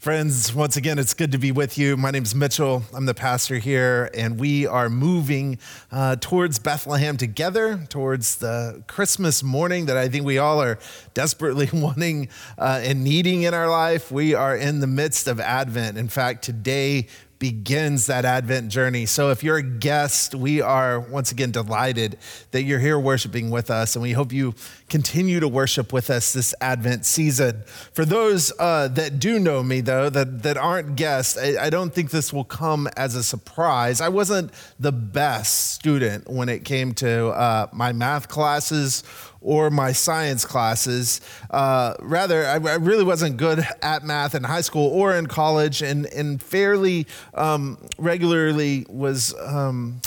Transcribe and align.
Friends, 0.00 0.54
once 0.54 0.78
again, 0.78 0.98
it's 0.98 1.12
good 1.12 1.30
to 1.32 1.36
be 1.36 1.52
with 1.52 1.76
you. 1.76 1.94
My 1.94 2.10
name 2.10 2.22
is 2.22 2.34
Mitchell. 2.34 2.84
I'm 2.94 3.04
the 3.04 3.12
pastor 3.12 3.58
here, 3.58 4.08
and 4.14 4.40
we 4.40 4.66
are 4.66 4.88
moving 4.88 5.58
uh, 5.92 6.16
towards 6.16 6.58
Bethlehem 6.58 7.18
together, 7.18 7.84
towards 7.90 8.36
the 8.36 8.82
Christmas 8.86 9.42
morning 9.42 9.84
that 9.84 9.98
I 9.98 10.08
think 10.08 10.24
we 10.24 10.38
all 10.38 10.62
are 10.62 10.78
desperately 11.12 11.68
wanting 11.74 12.30
uh, 12.56 12.80
and 12.82 13.04
needing 13.04 13.42
in 13.42 13.52
our 13.52 13.68
life. 13.68 14.10
We 14.10 14.32
are 14.32 14.56
in 14.56 14.80
the 14.80 14.86
midst 14.86 15.28
of 15.28 15.38
Advent. 15.38 15.98
In 15.98 16.08
fact, 16.08 16.44
today 16.44 17.06
begins 17.40 18.06
that 18.06 18.24
Advent 18.24 18.68
journey. 18.68 19.06
So, 19.06 19.30
if 19.30 19.42
you're 19.42 19.56
a 19.56 19.62
guest, 19.62 20.34
we 20.34 20.60
are 20.60 21.00
once 21.00 21.32
again 21.32 21.50
delighted 21.50 22.18
that 22.52 22.62
you're 22.62 22.78
here 22.78 23.00
worshiping 23.00 23.50
with 23.50 23.70
us, 23.70 23.96
and 23.96 24.02
we 24.02 24.12
hope 24.12 24.30
you 24.30 24.54
continue 24.88 25.40
to 25.40 25.48
worship 25.48 25.92
with 25.92 26.10
us 26.10 26.32
this 26.32 26.54
Advent 26.60 27.04
season. 27.06 27.62
For 27.92 28.04
those 28.04 28.52
uh, 28.60 28.88
that 28.88 29.18
do 29.18 29.40
know 29.40 29.62
me, 29.62 29.80
though, 29.80 30.10
that, 30.10 30.42
that 30.42 30.58
aren't 30.58 30.96
guests, 30.96 31.38
I, 31.38 31.64
I 31.64 31.70
don't 31.70 31.92
think 31.92 32.10
this 32.10 32.32
will 32.32 32.44
come 32.44 32.86
as 32.96 33.16
a 33.16 33.24
surprise. 33.24 34.00
I 34.00 34.10
wasn't 34.10 34.52
the 34.78 34.92
best 34.92 35.70
student 35.70 36.28
when 36.28 36.50
it 36.50 36.64
came 36.64 36.92
to 36.94 37.28
uh, 37.28 37.66
my 37.72 37.92
math 37.92 38.28
classes 38.28 39.02
or 39.40 39.70
my 39.70 39.92
science 39.92 40.44
classes. 40.44 41.20
Uh, 41.50 41.94
rather, 42.00 42.46
I, 42.46 42.54
I, 42.54 42.76
really 42.76 43.04
wasn't 43.04 43.36
good 43.36 43.66
at 43.82 44.04
math 44.04 44.34
in 44.34 44.44
high 44.44 44.60
school 44.60 44.88
or 44.88 45.14
in 45.14 45.26
college, 45.26 45.82
and, 45.82 46.06
and 46.06 46.42
fairly 46.42 47.06
um, 47.34 47.78
regularly 47.98 48.86
was. 48.88 49.34
Um, 49.40 50.00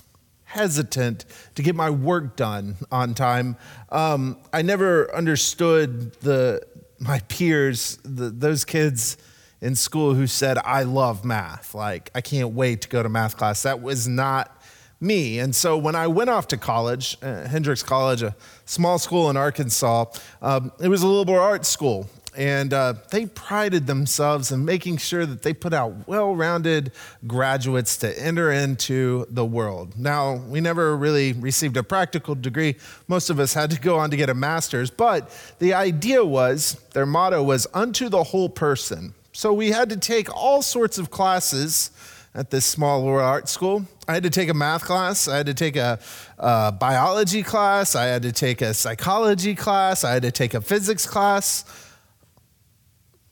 hesitant 0.45 1.25
to 1.55 1.63
get 1.63 1.75
my 1.75 1.89
work 1.89 2.35
done 2.35 2.75
on 2.91 3.15
time. 3.15 3.57
Um, 3.89 4.37
I 4.53 4.61
never 4.61 5.13
understood 5.15 6.13
the 6.21 6.61
my 6.99 7.19
peers, 7.27 7.97
the, 8.03 8.29
those 8.29 8.63
kids 8.63 9.17
in 9.61 9.75
school 9.75 10.13
who 10.13 10.27
said, 10.27 10.57
"I 10.59 10.83
love 10.83 11.25
math." 11.25 11.73
Like, 11.73 12.11
I 12.13 12.21
can't 12.21 12.53
wait 12.53 12.81
to 12.81 12.89
go 12.89 13.01
to 13.01 13.09
math 13.09 13.35
class. 13.35 13.63
That 13.63 13.81
was 13.81 14.07
not 14.07 14.62
me. 15.03 15.39
And 15.39 15.55
so 15.55 15.77
when 15.77 15.95
I 15.95 16.07
went 16.07 16.29
off 16.29 16.47
to 16.47 16.57
college, 16.57 17.17
uh, 17.21 17.47
Hendrix 17.47 17.83
College, 17.83 18.23
a 18.23 18.35
small 18.65 18.97
school 18.97 19.29
in 19.29 19.37
Arkansas, 19.37 20.05
um, 20.41 20.71
it 20.79 20.87
was 20.87 21.03
a 21.03 21.07
liberal 21.07 21.39
arts 21.39 21.69
school. 21.69 22.09
And 22.35 22.73
uh, 22.73 22.95
they 23.11 23.27
prided 23.27 23.85
themselves 23.85 24.51
in 24.51 24.65
making 24.65 24.97
sure 24.97 25.23
that 25.23 25.43
they 25.43 25.53
put 25.53 25.71
out 25.71 26.07
well 26.07 26.35
rounded 26.35 26.91
graduates 27.27 27.95
to 27.97 28.19
enter 28.19 28.51
into 28.51 29.27
the 29.29 29.45
world. 29.45 29.97
Now, 29.99 30.37
we 30.37 30.59
never 30.59 30.97
really 30.97 31.33
received 31.33 31.77
a 31.77 31.83
practical 31.83 32.33
degree. 32.33 32.75
Most 33.07 33.29
of 33.29 33.39
us 33.39 33.53
had 33.53 33.69
to 33.69 33.79
go 33.79 33.99
on 33.99 34.09
to 34.09 34.17
get 34.17 34.29
a 34.29 34.33
master's. 34.33 34.89
But 34.89 35.29
the 35.59 35.75
idea 35.75 36.25
was 36.25 36.81
their 36.93 37.05
motto 37.05 37.43
was 37.43 37.67
unto 37.71 38.09
the 38.09 38.23
whole 38.23 38.49
person. 38.49 39.13
So 39.31 39.53
we 39.53 39.71
had 39.71 39.89
to 39.89 39.97
take 39.97 40.33
all 40.35 40.61
sorts 40.61 40.97
of 40.97 41.11
classes 41.11 41.91
at 42.35 42.49
this 42.49 42.65
small 42.65 43.03
liberal 43.03 43.25
arts 43.25 43.51
school. 43.51 43.85
I 44.07 44.13
had 44.13 44.23
to 44.23 44.29
take 44.29 44.49
a 44.49 44.53
math 44.53 44.85
class. 44.85 45.27
I 45.27 45.37
had 45.37 45.45
to 45.45 45.53
take 45.53 45.75
a, 45.75 45.99
a, 46.37 46.71
biology 46.71 47.43
class. 47.43 47.95
I 47.95 48.05
had 48.05 48.23
to 48.23 48.31
take 48.31 48.61
a 48.61 48.73
psychology 48.73 49.55
class. 49.55 50.03
I 50.03 50.11
had 50.11 50.23
to 50.23 50.31
take 50.31 50.53
a 50.53 50.61
physics 50.61 51.05
class. 51.05 51.65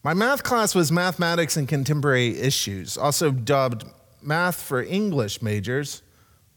My 0.03 0.13
math 0.13 0.43
class 0.43 0.73
was 0.73 0.91
mathematics 0.91 1.58
and 1.58 1.67
contemporary 1.67 2.39
issues, 2.39 2.97
also 2.97 3.31
dubbed 3.31 3.85
math 4.21 4.55
for 4.55 4.81
English 4.81 5.41
majors, 5.41 6.02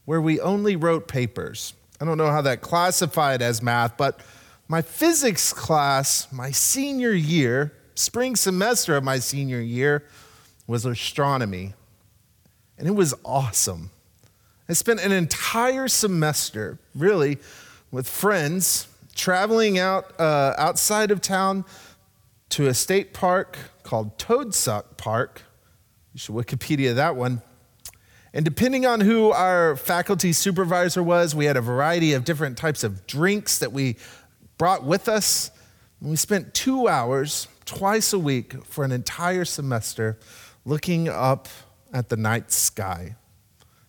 where 0.05 0.21
we 0.21 0.41
only 0.41 0.77
wrote 0.77 1.09
papers. 1.09 1.75
I 2.01 2.05
don't 2.05 2.19
know 2.19 2.31
how 2.31 2.43
that 2.43 2.61
classified 2.61 3.43
as 3.43 3.63
math, 3.63 3.97
but 3.97 4.21
my 4.69 4.81
physics 4.81 5.53
class, 5.53 6.31
my 6.33 6.51
senior 6.51 7.13
year, 7.13 7.75
spring 7.95 8.35
semester 8.37 8.97
of 8.97 9.05
my 9.05 9.19
senior 9.19 9.61
year, 9.61 10.05
was 10.67 10.87
astronomy 10.87 11.75
and 12.85 12.91
it 12.91 12.97
was 12.97 13.15
awesome. 13.25 13.91
I 14.69 14.75
spent 14.75 15.01
an 15.01 15.11
entire 15.11 15.89
semester, 15.89 16.79
really, 16.95 17.39
with 17.91 18.07
friends 18.07 18.89
traveling 19.15 19.79
out 19.79 20.13
uh, 20.21 20.53
outside 20.59 21.11
of 21.11 21.23
town 21.23 21.65
to 22.51 22.67
a 22.67 22.75
state 22.75 23.15
park 23.15 23.57
called 23.85 24.19
Toadsuck 24.19 24.99
Park. 24.99 25.41
You 26.13 26.19
should 26.19 26.35
Wikipedia 26.35 26.95
that 26.97 27.17
one. 27.17 27.41
And 28.35 28.45
depending 28.45 28.85
on 28.85 29.01
who 29.01 29.31
our 29.31 29.77
faculty 29.77 30.35
supervisor 30.35 31.03
was, 31.03 31.35
we 31.35 31.47
had 31.47 31.57
a 31.57 31.63
variety 31.63 32.13
of 32.13 32.27
different 32.27 32.59
types 32.59 32.85
of 32.85 33.07
drinks 33.07 33.61
that 33.61 33.73
we 33.73 33.97
brought 34.59 34.85
with 34.85 35.09
us. 35.09 35.51
And 36.03 36.11
we 36.11 36.17
spent 36.17 36.53
two 36.53 36.87
hours 36.87 37.49
twice 37.65 38.13
a 38.13 38.19
week 38.19 38.63
for 38.67 38.85
an 38.85 38.93
entire 38.93 39.47
semester 39.47 40.19
looking 40.67 41.09
up 41.09 41.49
at 41.95 42.11
the 42.11 42.17
night 42.17 42.53
sky. 42.53 43.17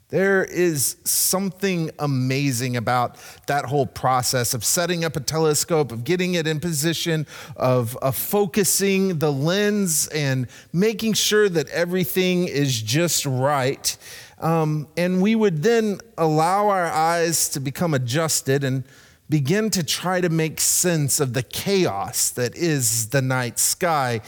There 0.10 0.46
is 0.46 0.98
something 1.04 1.90
amazing 1.98 2.78
about 2.78 3.18
that 3.48 3.66
whole 3.66 3.88
process 3.88 4.54
of 4.54 4.64
setting 4.64 5.04
up 5.04 5.16
a 5.16 5.20
telescope, 5.20 5.92
of 5.92 6.04
getting 6.04 6.36
it 6.36 6.46
in 6.46 6.60
position, 6.60 7.26
of, 7.58 7.98
of, 7.98 8.16
focusing 8.16 9.18
the 9.18 9.32
lens 9.32 10.08
and 10.10 10.48
making 10.72 11.14
sure 11.14 11.50
that 11.50 11.68
everything 11.70 12.48
is 12.48 12.80
just 12.82 13.26
right. 13.26 13.98
Um, 14.40 14.88
and 14.96 15.24
we 15.24 15.34
would 15.34 15.64
then 15.64 16.00
allow 16.20 16.70
our 16.70 16.86
eyes 16.86 17.50
to 17.50 17.60
become 17.60 17.96
adjusted 17.96 18.64
and 18.64 18.84
begin 19.28 19.72
to 19.72 19.84
try 19.84 20.22
to 20.22 20.30
make 20.30 20.62
sense 20.62 21.20
of 21.20 21.34
the 21.34 21.42
chaos 21.42 22.30
that 22.30 22.56
is 22.56 23.10
the 23.10 23.24
night 23.24 23.58
sky 23.58 24.22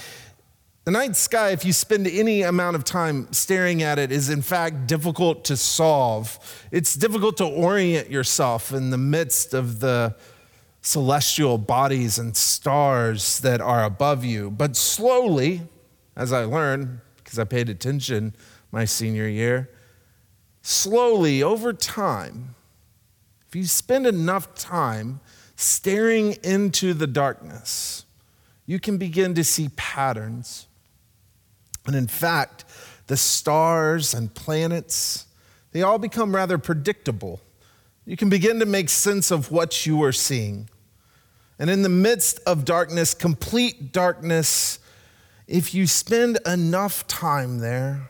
the 0.88 0.92
night 0.92 1.18
sky, 1.18 1.50
if 1.50 1.66
you 1.66 1.74
spend 1.74 2.08
any 2.08 2.44
amount 2.44 2.78
of 2.78 2.86
time 2.86 3.28
staring 3.34 3.84
at 3.84 4.00
it, 4.00 4.10
is 4.10 4.30
in 4.30 4.42
fact 4.42 4.88
difficult 4.88 5.44
to 5.44 5.58
solve. 5.58 6.40
It's 6.72 6.94
difficult 6.94 7.36
to 7.40 7.44
orient 7.46 8.10
yourself 8.10 8.72
in 8.72 8.90
the 8.90 8.98
midst 8.98 9.54
of 9.54 9.82
the 9.82 10.16
celestial 10.82 11.58
bodies 11.58 12.18
and 12.18 12.38
stars 12.38 13.42
that 13.42 13.60
are 13.60 13.84
above 13.84 14.24
you. 14.24 14.50
But 14.50 14.78
slowly, 14.78 15.64
as 16.16 16.32
I 16.32 16.46
learned, 16.46 17.02
because 17.18 17.38
I 17.38 17.44
paid 17.44 17.68
attention 17.68 18.34
my 18.72 18.86
senior 18.86 19.28
year, 19.28 19.70
slowly 20.62 21.44
over 21.44 21.74
time, 21.74 22.56
if 23.46 23.58
you 23.58 23.66
spend 23.66 24.08
enough 24.08 24.56
time 24.56 25.20
staring 25.58 26.38
into 26.46 26.94
the 26.94 27.08
darkness, 27.08 28.06
you 28.66 28.80
can 28.80 28.98
begin 28.98 29.34
to 29.34 29.44
see 29.44 29.68
patterns 29.76 30.68
and 31.88 31.96
in 31.96 32.08
fact, 32.08 32.66
the 33.08 33.18
stars 33.18 34.14
and 34.14 34.34
planets, 34.34 35.26
they 35.72 35.82
all 35.82 35.98
become 35.98 36.36
rather 36.36 36.58
predictable. 36.58 37.42
You 38.06 38.18
can 38.18 38.30
begin 38.30 38.60
to 38.60 38.66
make 38.66 38.90
sense 38.90 39.32
of 39.32 39.52
what 39.52 39.86
you 39.86 40.04
are 40.04 40.12
seeing. 40.12 40.70
And 41.60 41.70
in 41.70 41.82
the 41.82 41.90
midst 41.90 42.40
of 42.46 42.66
darkness, 42.66 43.14
complete 43.14 43.92
darkness, 43.92 44.80
if 45.48 45.74
you 45.74 45.88
spend 45.88 46.38
enough 46.46 47.08
time 47.08 47.60
there, 47.60 48.10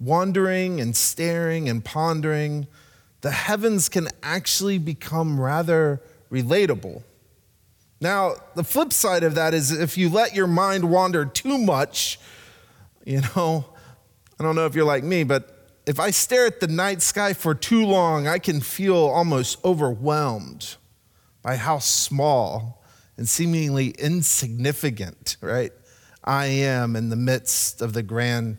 wandering 0.00 0.80
and 0.80 0.96
staring 0.96 1.68
and 1.68 1.84
pondering, 1.84 2.66
the 3.20 3.30
heavens 3.30 3.88
can 3.88 4.08
actually 4.22 4.78
become 4.78 5.40
rather 5.40 6.02
relatable. 6.30 7.02
Now, 8.00 8.34
the 8.54 8.64
flip 8.64 8.92
side 8.92 9.22
of 9.22 9.34
that 9.36 9.54
is 9.54 9.72
if 9.72 9.96
you 9.96 10.08
let 10.08 10.34
your 10.34 10.46
mind 10.46 10.90
wander 10.90 11.24
too 11.24 11.56
much, 11.56 12.18
you 13.06 13.22
know, 13.36 13.64
I 14.38 14.42
don't 14.42 14.56
know 14.56 14.66
if 14.66 14.74
you're 14.74 14.84
like 14.84 15.04
me, 15.04 15.22
but 15.24 15.70
if 15.86 16.00
I 16.00 16.10
stare 16.10 16.46
at 16.46 16.60
the 16.60 16.66
night 16.66 17.00
sky 17.00 17.32
for 17.32 17.54
too 17.54 17.86
long, 17.86 18.26
I 18.26 18.38
can 18.38 18.60
feel 18.60 18.96
almost 18.96 19.64
overwhelmed 19.64 20.76
by 21.40 21.56
how 21.56 21.78
small 21.78 22.82
and 23.16 23.28
seemingly 23.28 23.90
insignificant, 23.90 25.36
right, 25.40 25.72
I 26.24 26.46
am 26.46 26.96
in 26.96 27.08
the 27.08 27.16
midst 27.16 27.80
of 27.80 27.92
the 27.92 28.02
grand 28.02 28.58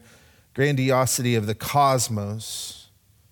grandiosity 0.53 1.35
of 1.35 1.45
the 1.45 1.53
cosmos 1.53 2.76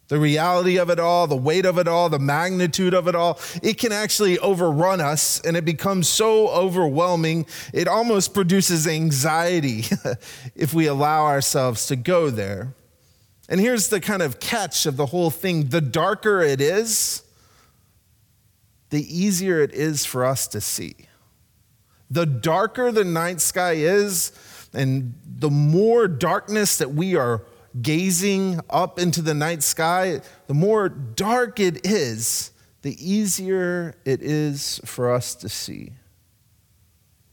the 0.07 0.19
reality 0.19 0.77
of 0.77 0.89
it 0.89 0.99
all, 0.99 1.25
the 1.25 1.35
weight 1.35 1.65
of 1.65 1.77
it 1.77 1.87
all, 1.87 2.09
the 2.09 2.19
magnitude 2.19 2.93
of 2.93 3.07
it 3.07 3.15
all, 3.15 3.39
it 3.63 3.79
can 3.79 3.91
actually 3.91 4.37
overrun 4.39 5.01
us 5.01 5.41
and 5.41 5.57
it 5.57 5.65
becomes 5.65 6.07
so 6.07 6.49
overwhelming, 6.49 7.45
it 7.73 7.87
almost 7.87 8.33
produces 8.33 8.87
anxiety 8.87 9.85
if 10.55 10.73
we 10.73 10.85
allow 10.85 11.25
ourselves 11.25 11.87
to 11.87 11.95
go 11.95 12.29
there. 12.29 12.73
And 13.49 13.59
here's 13.59 13.89
the 13.89 13.99
kind 13.99 14.21
of 14.21 14.39
catch 14.39 14.85
of 14.85 14.97
the 14.97 15.07
whole 15.07 15.29
thing 15.31 15.69
the 15.69 15.81
darker 15.81 16.41
it 16.41 16.61
is, 16.61 17.23
the 18.89 19.01
easier 19.01 19.61
it 19.61 19.73
is 19.73 20.05
for 20.05 20.23
us 20.25 20.47
to 20.49 20.61
see. 20.61 20.95
The 22.09 22.25
darker 22.25 22.91
the 22.91 23.03
night 23.03 23.41
sky 23.41 23.73
is, 23.73 24.31
and 24.73 25.15
the 25.25 25.49
more 25.49 26.07
darkness 26.07 26.77
that 26.77 26.91
we 26.91 27.15
are 27.15 27.41
gazing 27.81 28.60
up 28.69 29.00
into 29.00 29.22
the 29.22 29.33
night 29.33 29.63
sky, 29.63 30.22
the 30.48 30.54
more 30.54 30.89
dark 30.89 31.60
it 31.60 31.86
is, 31.86 32.51
the 32.81 32.95
easier 33.00 33.95
it 34.06 34.22
is 34.22 34.80
for 34.86 35.12
us 35.12 35.36
to 35.36 35.50
see. 35.50 35.92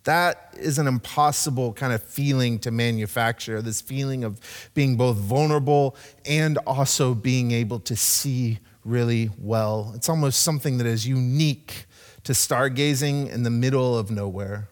That 0.05 0.55
is 0.59 0.79
an 0.79 0.89
impossible 0.89 1.73
kind 1.75 1.93
of 1.93 2.03
feeling 2.03 2.59
to 2.61 2.73
manufacture, 2.73 3.63
this 3.63 3.81
feeling 3.81 4.25
of 4.25 4.41
being 4.75 4.97
both 4.97 5.17
vulnerable 5.17 5.95
and 6.27 6.59
also 6.67 7.15
being 7.15 7.53
able 7.53 7.79
to 7.81 7.95
see 7.95 8.59
really 8.85 9.31
well. 9.39 9.93
It's 9.95 10.09
almost 10.09 10.43
something 10.43 10.79
that 10.79 10.87
is 10.87 11.07
unique 11.07 11.87
to 12.25 12.33
stargazing 12.33 13.31
in 13.31 13.45
the 13.45 13.51
middle 13.51 13.97
of 13.97 14.11
nowhere. 14.11 14.69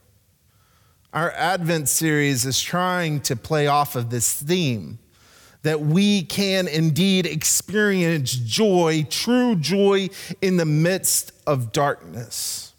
Our 1.13 1.31
Advent 1.33 1.89
series 1.89 2.45
is 2.45 2.61
trying 2.61 3.21
to 3.23 3.37
play 3.37 3.69
off 3.69 3.95
of 3.95 4.11
this 4.11 4.33
theme 4.33 4.99
that 5.63 5.81
we 5.81 6.23
can 6.23 6.69
indeed 6.69 7.27
experience 7.27 8.33
joy, 8.33 9.07
true 9.11 9.55
joy, 9.57 10.09
in 10.41 10.57
the 10.57 10.65
midst 10.65 11.33
of 11.47 11.73
darkness. 11.73 12.73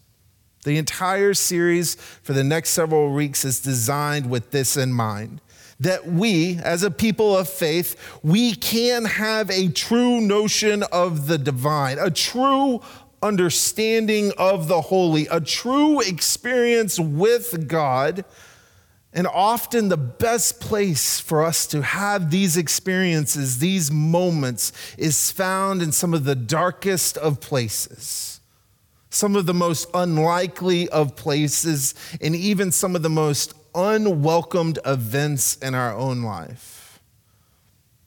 The 0.64 0.78
entire 0.78 1.34
series 1.34 1.96
for 1.96 2.32
the 2.32 2.44
next 2.44 2.70
several 2.70 3.12
weeks 3.12 3.44
is 3.44 3.60
designed 3.60 4.30
with 4.30 4.50
this 4.50 4.76
in 4.76 4.92
mind 4.92 5.40
that 5.80 6.06
we, 6.06 6.58
as 6.62 6.84
a 6.84 6.90
people 6.90 7.36
of 7.36 7.48
faith, 7.48 7.96
we 8.22 8.54
can 8.54 9.04
have 9.04 9.50
a 9.50 9.68
true 9.68 10.20
notion 10.20 10.84
of 10.92 11.26
the 11.26 11.38
divine, 11.38 11.98
a 11.98 12.10
true 12.10 12.80
understanding 13.20 14.32
of 14.38 14.68
the 14.68 14.80
holy, 14.80 15.26
a 15.26 15.40
true 15.40 16.00
experience 16.00 17.00
with 17.00 17.66
God. 17.66 18.24
And 19.14 19.26
often, 19.26 19.88
the 19.88 19.98
best 19.98 20.58
place 20.58 21.20
for 21.20 21.44
us 21.44 21.66
to 21.68 21.82
have 21.82 22.30
these 22.30 22.56
experiences, 22.56 23.58
these 23.58 23.90
moments, 23.90 24.72
is 24.96 25.30
found 25.30 25.82
in 25.82 25.92
some 25.92 26.14
of 26.14 26.24
the 26.24 26.34
darkest 26.34 27.18
of 27.18 27.40
places 27.40 28.32
some 29.12 29.36
of 29.36 29.44
the 29.44 29.54
most 29.54 29.86
unlikely 29.92 30.88
of 30.88 31.14
places, 31.14 31.94
and 32.20 32.34
even 32.34 32.72
some 32.72 32.96
of 32.96 33.02
the 33.02 33.10
most 33.10 33.52
unwelcomed 33.74 34.78
events 34.86 35.56
in 35.56 35.74
our 35.74 35.94
own 35.94 36.22
life. 36.22 37.00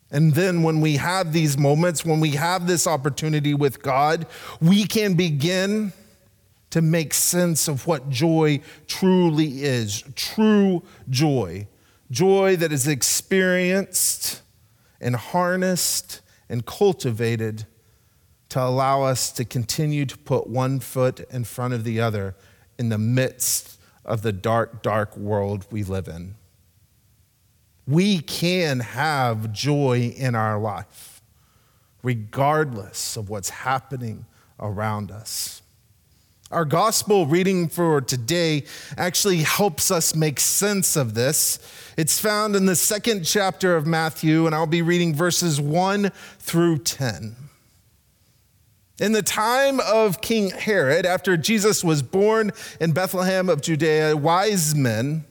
And 0.09 0.33
then, 0.33 0.63
when 0.63 0.81
we 0.81 0.97
have 0.97 1.31
these 1.31 1.57
moments, 1.57 2.03
when 2.03 2.19
we 2.19 2.31
have 2.31 2.65
this 2.67 2.87
opportunity 2.87 3.53
with 3.53 3.83
God, 3.83 4.25
we 4.59 4.85
can 4.85 5.13
begin 5.13 5.93
to 6.75 6.81
make 6.81 7.13
sense 7.13 7.69
of 7.69 7.87
what 7.87 8.09
joy 8.09 8.59
truly 8.85 9.63
is 9.63 10.03
true 10.13 10.83
joy. 11.09 11.65
Joy 12.11 12.57
that 12.57 12.73
is 12.73 12.85
experienced 12.85 14.41
and 14.99 15.15
harnessed 15.15 16.19
and 16.49 16.65
cultivated 16.65 17.65
to 18.49 18.61
allow 18.61 19.03
us 19.03 19.31
to 19.31 19.45
continue 19.45 20.05
to 20.05 20.17
put 20.17 20.47
one 20.47 20.81
foot 20.81 21.21
in 21.31 21.45
front 21.45 21.73
of 21.73 21.85
the 21.85 22.01
other 22.01 22.35
in 22.77 22.89
the 22.89 22.97
midst 22.97 23.79
of 24.03 24.21
the 24.21 24.33
dark, 24.33 24.83
dark 24.83 25.15
world 25.15 25.65
we 25.71 25.81
live 25.81 26.09
in. 26.09 26.35
We 27.87 28.19
can 28.19 28.81
have 28.81 29.53
joy 29.53 30.13
in 30.17 30.35
our 30.35 30.59
life, 30.59 31.21
regardless 32.03 33.15
of 33.15 33.29
what's 33.29 33.49
happening 33.49 34.25
around 34.59 35.09
us. 35.09 35.61
Our 36.51 36.63
gospel 36.63 37.25
reading 37.25 37.69
for 37.69 38.01
today 38.01 38.65
actually 38.97 39.37
helps 39.39 39.89
us 39.89 40.13
make 40.13 40.39
sense 40.39 40.95
of 40.95 41.15
this. 41.15 41.57
It's 41.97 42.19
found 42.19 42.55
in 42.55 42.67
the 42.67 42.75
second 42.75 43.23
chapter 43.23 43.75
of 43.75 43.87
Matthew, 43.87 44.45
and 44.45 44.53
I'll 44.53 44.67
be 44.67 44.83
reading 44.83 45.15
verses 45.15 45.59
1 45.59 46.11
through 46.37 46.77
10. 46.79 47.35
In 48.99 49.11
the 49.11 49.23
time 49.23 49.79
of 49.79 50.21
King 50.21 50.51
Herod, 50.51 51.07
after 51.07 51.35
Jesus 51.35 51.83
was 51.83 52.03
born 52.03 52.51
in 52.79 52.91
Bethlehem 52.91 53.49
of 53.49 53.61
Judea, 53.61 54.15
wise 54.15 54.75
men 54.75 55.25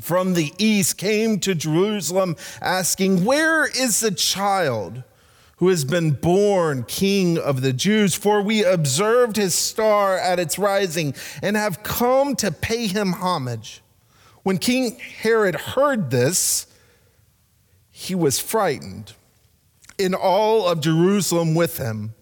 from 0.00 0.34
the 0.34 0.52
east 0.58 0.98
came 0.98 1.38
to 1.38 1.54
Jerusalem 1.54 2.34
asking, 2.60 3.24
Where 3.24 3.64
is 3.64 4.00
the 4.00 4.10
child 4.10 5.04
who 5.56 5.68
has 5.68 5.84
been 5.84 6.10
born 6.10 6.84
king 6.84 7.38
of 7.38 7.62
the 7.62 7.72
Jews? 7.72 8.14
For 8.14 8.42
we 8.42 8.64
observed 8.64 9.36
his 9.36 9.54
star 9.54 10.18
at 10.18 10.38
its 10.38 10.58
rising 10.58 11.14
and 11.42 11.56
have 11.56 11.82
come 11.82 12.36
to 12.36 12.50
pay 12.50 12.86
him 12.86 13.14
homage. 13.14 13.82
When 14.42 14.58
King 14.58 14.96
Herod 14.98 15.54
heard 15.54 16.10
this, 16.10 16.66
he 17.90 18.14
was 18.14 18.38
frightened, 18.38 19.14
and 19.98 20.14
all 20.14 20.68
of 20.68 20.80
Jerusalem 20.80 21.54
with 21.54 21.78
him. 21.78 22.14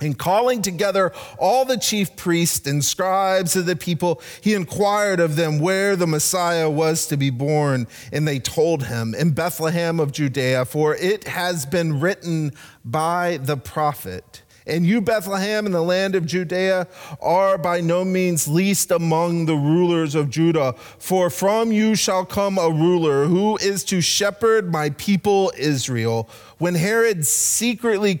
And 0.00 0.16
calling 0.16 0.62
together 0.62 1.12
all 1.38 1.64
the 1.64 1.76
chief 1.76 2.14
priests 2.14 2.68
and 2.68 2.84
scribes 2.84 3.56
of 3.56 3.66
the 3.66 3.74
people, 3.74 4.22
he 4.40 4.54
inquired 4.54 5.18
of 5.18 5.34
them 5.34 5.58
where 5.58 5.96
the 5.96 6.06
Messiah 6.06 6.70
was 6.70 7.06
to 7.08 7.16
be 7.16 7.30
born. 7.30 7.88
And 8.12 8.26
they 8.26 8.38
told 8.38 8.84
him, 8.84 9.12
In 9.14 9.32
Bethlehem 9.32 9.98
of 9.98 10.12
Judea, 10.12 10.66
for 10.66 10.94
it 10.94 11.26
has 11.26 11.66
been 11.66 11.98
written 11.98 12.52
by 12.84 13.38
the 13.38 13.56
prophet. 13.56 14.42
And 14.68 14.86
you, 14.86 15.00
Bethlehem, 15.00 15.66
in 15.66 15.72
the 15.72 15.82
land 15.82 16.14
of 16.14 16.26
Judea, 16.26 16.86
are 17.22 17.56
by 17.56 17.80
no 17.80 18.04
means 18.04 18.46
least 18.46 18.90
among 18.90 19.46
the 19.46 19.56
rulers 19.56 20.14
of 20.14 20.28
Judah. 20.28 20.74
For 20.98 21.30
from 21.30 21.72
you 21.72 21.94
shall 21.94 22.26
come 22.26 22.58
a 22.58 22.70
ruler 22.70 23.24
who 23.24 23.56
is 23.56 23.82
to 23.84 24.00
shepherd 24.02 24.70
my 24.70 24.90
people 24.90 25.52
Israel. 25.56 26.28
When 26.58 26.74
Herod 26.74 27.26
secretly 27.26 28.20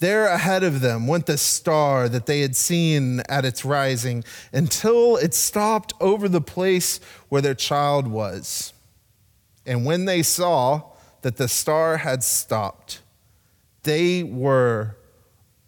there 0.00 0.26
ahead 0.26 0.64
of 0.64 0.80
them 0.80 1.06
went 1.06 1.26
the 1.26 1.38
star 1.38 2.08
that 2.08 2.26
they 2.26 2.40
had 2.40 2.56
seen 2.56 3.20
at 3.28 3.44
its 3.44 3.64
rising 3.64 4.24
until 4.52 5.16
it 5.16 5.34
stopped 5.34 5.92
over 6.00 6.28
the 6.28 6.40
place 6.40 7.00
where 7.28 7.42
their 7.42 7.54
child 7.54 8.08
was. 8.08 8.72
And 9.66 9.84
when 9.84 10.06
they 10.06 10.22
saw 10.22 10.82
that 11.20 11.36
the 11.36 11.48
star 11.48 11.98
had 11.98 12.24
stopped, 12.24 13.02
they 13.82 14.22
were 14.22 14.96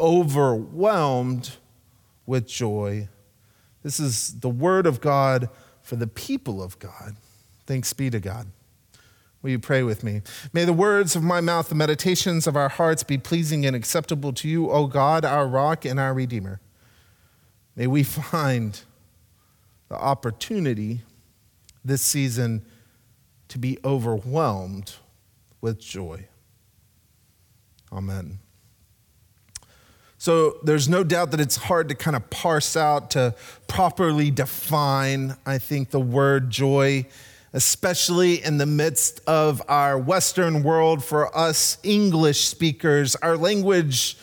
overwhelmed 0.01 1.57
with 2.25 2.49
joy. 2.49 3.09
This 3.83 4.01
is 4.01 4.41
the 4.41 4.49
word 4.49 4.87
of 4.87 5.03
God 5.03 5.51
for 5.83 5.97
the 5.97 6.07
people 6.07 6.63
of 6.63 6.79
God. 6.79 7.17
Thanks 7.67 7.93
be 7.93 8.09
to 8.09 8.19
God. 8.19 8.47
Will 9.43 9.51
you 9.51 9.59
pray 9.59 9.83
with 9.83 10.05
me? 10.05 10.23
May 10.53 10.65
the 10.65 10.73
words 10.73 11.17
of 11.17 11.23
my 11.25 11.41
mouth, 11.41 11.69
the 11.69 11.75
meditations 11.75 12.47
of 12.47 12.57
our 12.57 12.69
hearts 12.69 13.03
be 13.03 13.19
pleasing 13.19 13.67
and 13.67 13.75
acceptable 13.75 14.33
to 14.35 14.49
you, 14.49 14.71
O 14.71 14.87
God, 14.87 15.25
our 15.25 15.49
rock 15.49 15.85
and 15.85 15.99
our 15.99 16.15
redeemer. 16.15 16.61
May 17.75 17.89
we 17.89 18.05
find 18.05 18.81
the 19.89 19.97
opportunity 19.97 21.01
this 21.85 22.03
season 22.03 22.65
to 23.49 23.59
be 23.59 23.79
overwhelmed 23.85 24.95
with 25.61 25.81
joy. 25.81 26.27
Amen. 27.93 28.39
So 30.19 30.59
there's 30.63 30.89
no 30.89 31.03
doubt 31.03 31.33
that 31.33 31.41
it's 31.41 31.57
hard 31.57 31.89
to 31.89 31.97
kind 31.97 32.15
of 32.15 32.31
parse 32.31 32.77
out, 32.77 33.11
to 33.11 33.35
properly 33.67 34.31
define, 34.31 35.37
I 35.45 35.59
think, 35.59 35.91
the 35.91 36.01
word 36.01 36.49
joy 36.49 37.07
especially 37.53 38.43
in 38.43 38.59
the 38.59 38.67
midst 38.67 39.21
of 39.27 39.63
our 39.69 39.99
Western 39.99 40.63
world, 40.63 41.05
for 41.05 41.37
us 41.37 41.79
English 41.83 42.45
speakers, 42.45 43.15
our 43.17 43.37
language 43.37 44.17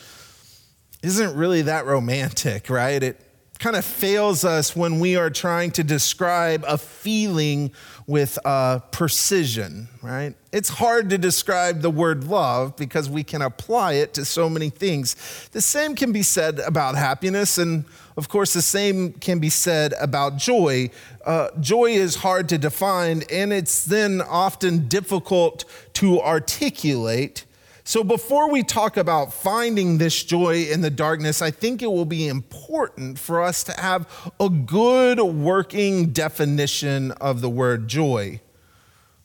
isn't 1.02 1.36
really 1.36 1.62
that 1.62 1.86
romantic, 1.86 2.68
right? 2.68 3.02
It 3.02 3.20
kind 3.60 3.76
of 3.76 3.84
fails 3.84 4.42
us 4.42 4.74
when 4.74 4.98
we 5.00 5.16
are 5.16 5.28
trying 5.28 5.70
to 5.70 5.84
describe 5.84 6.64
a 6.66 6.78
feeling 6.78 7.70
with 8.06 8.38
uh, 8.46 8.78
precision, 8.90 9.86
right? 10.02 10.34
It's 10.50 10.70
hard 10.70 11.10
to 11.10 11.18
describe 11.18 11.82
the 11.82 11.90
word 11.90 12.24
love 12.24 12.74
because 12.74 13.10
we 13.10 13.22
can 13.22 13.42
apply 13.42 13.92
it 13.92 14.14
to 14.14 14.24
so 14.24 14.48
many 14.48 14.70
things. 14.70 15.14
The 15.52 15.60
same 15.60 15.94
can 15.94 16.10
be 16.10 16.22
said 16.22 16.58
about 16.60 16.96
happiness, 16.96 17.58
and 17.58 17.84
of 18.16 18.30
course, 18.30 18.54
the 18.54 18.62
same 18.62 19.12
can 19.12 19.38
be 19.38 19.50
said 19.50 19.92
about 20.00 20.38
joy. 20.38 20.90
Uh, 21.24 21.48
joy 21.60 21.90
is 21.90 22.16
hard 22.16 22.48
to 22.48 22.58
define, 22.58 23.24
and 23.30 23.52
it's 23.52 23.84
then 23.84 24.22
often 24.22 24.88
difficult 24.88 25.66
to 25.94 26.18
articulate. 26.22 27.44
So, 27.90 28.04
before 28.04 28.48
we 28.48 28.62
talk 28.62 28.96
about 28.96 29.34
finding 29.34 29.98
this 29.98 30.22
joy 30.22 30.62
in 30.70 30.80
the 30.80 30.90
darkness, 30.90 31.42
I 31.42 31.50
think 31.50 31.82
it 31.82 31.88
will 31.88 32.04
be 32.04 32.28
important 32.28 33.18
for 33.18 33.42
us 33.42 33.64
to 33.64 33.72
have 33.72 34.30
a 34.38 34.48
good 34.48 35.18
working 35.18 36.12
definition 36.12 37.10
of 37.10 37.40
the 37.40 37.50
word 37.50 37.88
joy. 37.88 38.42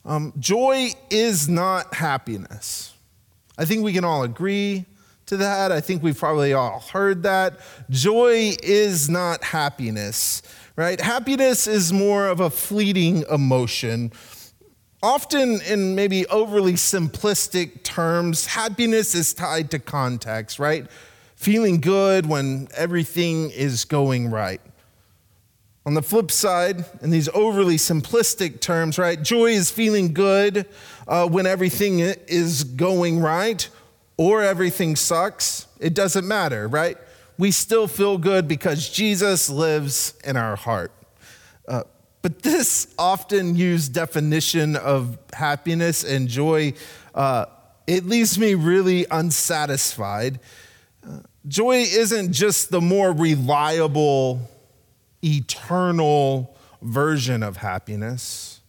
Um, 0.03 0.33
joy 0.39 0.93
is 1.11 1.47
not 1.47 1.93
happiness. 1.93 2.95
I 3.55 3.65
think 3.65 3.83
we 3.83 3.93
can 3.93 4.03
all 4.03 4.23
agree 4.23 4.85
to 5.27 5.37
that. 5.37 5.71
I 5.71 5.79
think 5.79 6.01
we've 6.01 6.17
probably 6.17 6.53
all 6.53 6.79
heard 6.79 7.21
that. 7.21 7.59
Joy 7.91 8.55
is 8.63 9.07
not 9.07 9.43
happiness, 9.43 10.41
right? 10.75 10.99
Happiness 10.99 11.67
is 11.67 11.93
more 11.93 12.27
of 12.27 12.39
a 12.39 12.49
fleeting 12.49 13.25
emotion. 13.29 14.11
Often, 15.05 15.61
in 15.61 15.93
maybe 15.93 16.25
overly 16.29 16.73
simplistic 16.73 17.83
terms, 17.83 18.47
happiness 18.47 19.13
is 19.13 19.35
tied 19.35 19.69
to 19.69 19.77
context, 19.77 20.57
right? 20.57 20.87
Feeling 21.35 21.79
good 21.79 22.25
when 22.25 22.69
everything 22.75 23.51
is 23.51 23.85
going 23.85 24.31
right. 24.31 24.59
On 25.85 25.93
the 25.93 26.01
flip 26.01 26.31
side, 26.31 26.85
in 27.03 27.11
these 27.11 27.29
overly 27.35 27.75
simplistic 27.75 28.61
terms, 28.61 28.97
right, 28.97 29.21
joy 29.21 29.51
is 29.51 29.69
feeling 29.69 30.11
good 30.11 30.65
uh, 31.07 31.29
when 31.29 31.45
everything 31.45 31.99
is 31.99 32.63
going 32.63 33.19
right 33.19 33.69
or 34.17 34.41
everything 34.41 34.95
sucks. 34.95 35.67
It 35.79 35.93
doesn't 35.93 36.27
matter, 36.27 36.67
right? 36.67 36.97
We 37.37 37.51
still 37.51 37.87
feel 37.87 38.17
good 38.17 38.47
because 38.47 38.89
Jesus 38.89 39.51
lives 39.51 40.15
in 40.23 40.35
our 40.35 40.55
heart. 40.55 40.91
But 42.25 42.41
this 42.41 42.87
often 42.97 43.55
used 43.55 43.93
definition 43.93 44.75
of 44.77 45.19
happiness 45.31 46.03
and 46.03 46.27
joy, 46.27 46.73
uh, 47.13 47.45
it 47.85 48.07
leaves 48.07 48.39
me 48.39 48.55
really 48.55 49.05
unsatisfied. 49.11 50.39
Uh, 51.07 51.19
joy 51.47 51.83
isn't 51.83 52.33
just 52.33 52.71
the 52.71 52.81
more 52.81 53.11
reliable 53.11 54.41
eternal 55.23 56.57
version 56.81 57.43
of 57.43 57.57
happiness. 57.57 58.59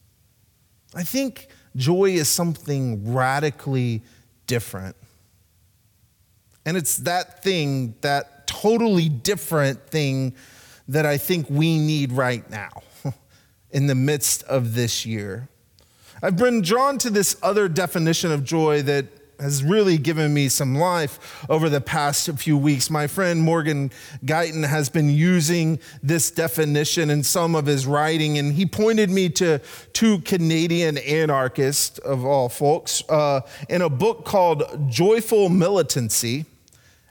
I 0.95 1.05
think 1.05 1.49
joy 1.77 2.11
is 2.11 2.29
something 2.29 3.11
radically 3.15 4.03
different. 4.47 4.97
And 6.67 6.77
it's 6.77 6.99
that 6.99 7.43
thing, 7.43 7.95
that 8.03 8.47
totally 8.47 9.09
different 9.09 9.87
thing 9.87 10.35
that 10.89 11.07
I 11.07 11.17
think 11.17 11.49
we 11.49 11.79
need 11.79 12.13
right 12.13 12.49
now 12.51 12.83
in 13.71 13.87
the 13.87 13.95
midst 13.95 14.43
of 14.45 14.75
this 14.75 15.05
year. 15.07 15.49
I've 16.23 16.37
been 16.37 16.63
drawn 16.63 16.99
to 16.99 17.11
this 17.11 17.37
other 17.43 17.69
definition 17.69 18.33
of 18.33 18.43
joy 18.43 18.83
that 18.83 19.07
has 19.39 19.63
really 19.63 19.99
given 19.99 20.33
me 20.33 20.49
some 20.49 20.75
life 20.75 21.45
over 21.49 21.69
the 21.69 21.81
past 21.81 22.31
few 22.39 22.57
weeks. 22.57 22.89
My 22.89 23.07
friend 23.07 23.43
Morgan 23.43 23.91
Guyton 24.25 24.67
has 24.67 24.89
been 24.89 25.11
using 25.11 25.79
this 26.03 26.31
definition 26.31 27.11
in 27.11 27.23
some 27.23 27.55
of 27.55 27.67
his 27.67 27.87
writing, 27.87 28.39
and 28.39 28.55
he 28.55 28.67
pointed 28.67 29.11
me 29.11 29.29
to 29.31 29.61
two 29.93 30.21
Canadian 30.21 30.99
anarchists, 30.99 31.99
of 31.99 32.25
all 32.25 32.49
folks, 32.49 33.03
uh, 33.09 33.41
in 33.69 33.83
a 33.83 33.91
book 33.91 34.25
called 34.25 34.91
Joyful 34.91 35.49
Militancy. 35.49 36.47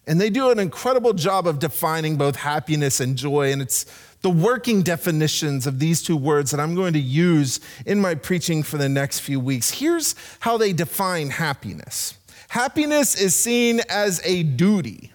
And 0.08 0.22
they 0.22 0.30
do 0.30 0.52
an 0.52 0.60
incredible 0.60 1.14
job 1.14 1.48
of 1.48 1.60
defining 1.60 2.16
both 2.16 2.36
happiness 2.36 3.00
and 3.00 3.16
joy, 3.16 3.52
and 3.52 3.62
it's 3.62 3.86
the 4.26 4.30
working 4.32 4.82
definitions 4.82 5.68
of 5.68 5.78
these 5.78 6.02
two 6.02 6.18
words 6.18 6.50
that 6.50 6.60
I'm 6.60 6.74
going 6.74 6.94
to 6.94 7.00
use 7.00 7.60
in 7.86 8.02
my 8.02 8.16
preaching 8.16 8.64
for 8.64 8.80
the 8.80 8.90
next 8.90 9.20
few 9.20 9.40
weeks. 9.40 9.70
Here's 9.70 10.16
how 10.40 10.58
they 10.58 10.74
define 10.74 11.30
happiness 11.30 12.18
happiness 12.48 13.14
is 13.22 13.36
seen 13.36 13.82
as 13.88 14.20
a 14.26 14.42
duty, 14.42 15.12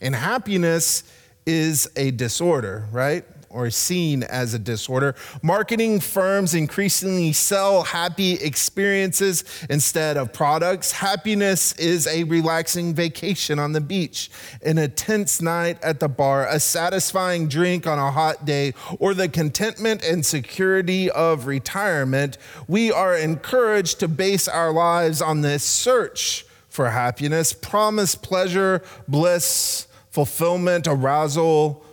and 0.00 0.14
happiness 0.14 1.02
is 1.46 1.90
a 1.96 2.12
disorder, 2.12 2.86
right? 2.92 3.24
Or 3.52 3.70
seen 3.70 4.22
as 4.24 4.54
a 4.54 4.58
disorder. 4.58 5.14
Marketing 5.42 6.00
firms 6.00 6.54
increasingly 6.54 7.32
sell 7.32 7.82
happy 7.82 8.32
experiences 8.34 9.44
instead 9.68 10.16
of 10.16 10.32
products. 10.32 10.92
Happiness 10.92 11.72
is 11.74 12.06
a 12.06 12.24
relaxing 12.24 12.94
vacation 12.94 13.58
on 13.58 13.72
the 13.72 13.80
beach, 13.80 14.30
an 14.64 14.78
intense 14.78 15.40
night 15.40 15.82
at 15.82 16.00
the 16.00 16.08
bar, 16.08 16.46
a 16.48 16.58
satisfying 16.58 17.48
drink 17.48 17.86
on 17.86 17.98
a 17.98 18.10
hot 18.10 18.44
day, 18.44 18.74
or 18.98 19.14
the 19.14 19.28
contentment 19.28 20.02
and 20.02 20.24
security 20.24 21.10
of 21.10 21.46
retirement. 21.46 22.38
We 22.66 22.90
are 22.90 23.16
encouraged 23.16 24.00
to 24.00 24.08
base 24.08 24.48
our 24.48 24.72
lives 24.72 25.20
on 25.20 25.42
this 25.42 25.62
search 25.62 26.46
for 26.68 26.88
happiness, 26.90 27.52
promise 27.52 28.14
pleasure, 28.14 28.82
bliss, 29.06 29.86
fulfillment, 30.10 30.86
arousal, 30.86 31.84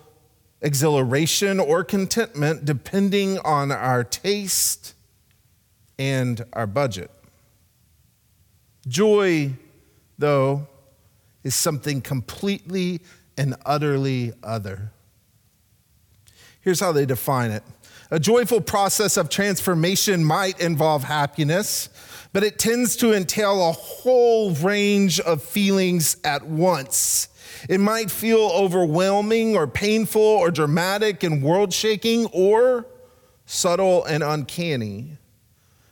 exhilaration, 0.61 1.59
or 1.59 1.83
contentment 1.83 2.65
depending 2.65 3.39
on 3.39 3.71
our 3.71 4.03
taste 4.03 4.93
and 5.97 6.43
our 6.53 6.67
budget. 6.67 7.11
Joy, 8.87 9.51
though, 10.17 10.67
is 11.43 11.55
something 11.55 12.01
completely 12.01 13.01
and 13.37 13.55
utterly 13.65 14.33
other. 14.43 14.91
Here's 16.61 16.79
how 16.79 16.91
they 16.91 17.05
define 17.05 17.51
it 17.51 17.63
a 18.11 18.19
joyful 18.19 18.59
process 18.59 19.17
of 19.17 19.29
transformation 19.29 20.23
might 20.23 20.59
involve 20.59 21.03
happiness, 21.03 21.89
but 22.33 22.43
it 22.43 22.57
tends 22.57 22.95
to 22.97 23.13
entail 23.13 23.69
a 23.69 23.71
whole 23.71 24.51
range 24.55 25.19
of 25.19 25.43
feelings 25.43 26.17
at 26.23 26.43
once 26.43 27.27
it 27.67 27.79
might 27.79 28.09
feel 28.09 28.51
overwhelming 28.53 29.55
or 29.55 29.67
painful 29.67 30.21
or 30.21 30.51
dramatic 30.51 31.23
and 31.23 31.43
world 31.43 31.73
shaking 31.73 32.27
or 32.27 32.85
subtle 33.45 34.05
and 34.05 34.23
uncanny. 34.23 35.17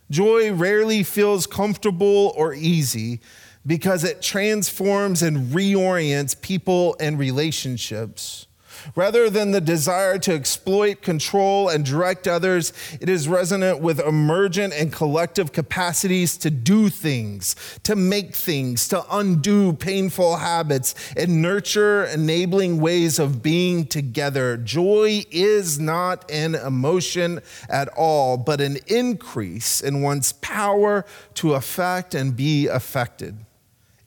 Joy 0.10 0.54
rarely 0.54 1.04
feels 1.04 1.48
comfortable 1.48 2.34
or 2.38 2.54
easy 2.54 3.20
because 3.66 4.04
it 4.06 4.22
transforms 4.22 5.22
and 5.22 5.52
reorients 5.52 6.40
people 6.40 6.96
and 7.00 7.20
relationships. 7.20 8.47
Rather 8.96 9.30
than 9.30 9.52
the 9.52 9.62
desire 9.62 10.18
to 10.20 10.34
exploit, 10.34 11.02
control, 11.02 11.70
and 11.70 11.86
direct 11.86 12.28
others, 12.28 12.74
it 13.00 13.10
is 13.10 13.28
resonant 13.28 13.80
with 13.80 14.00
emergent 14.00 14.74
and 14.74 14.92
collective 14.92 15.52
capacities 15.52 16.38
to 16.38 16.50
do 16.50 16.90
things, 16.90 17.56
to 17.84 17.96
make 17.96 18.36
things, 18.36 18.88
to 18.88 19.04
undo 19.12 19.74
painful 19.74 20.38
habits, 20.38 20.96
and 21.16 21.42
nurture 21.42 22.06
enabling 22.06 22.80
ways 22.80 23.20
of 23.20 23.42
being 23.42 23.86
together. 23.86 24.58
Joy 24.58 25.24
is 25.32 25.80
not 25.80 26.30
an 26.32 26.56
emotion 26.56 27.42
at 27.70 27.88
all, 27.90 28.38
but 28.38 28.62
an 28.62 28.78
increase 28.88 29.82
in 29.82 30.02
one's 30.02 30.34
power 30.34 31.06
to 31.36 31.54
affect 31.54 32.14
and 32.14 32.36
be 32.36 32.68
affected. 32.68 33.38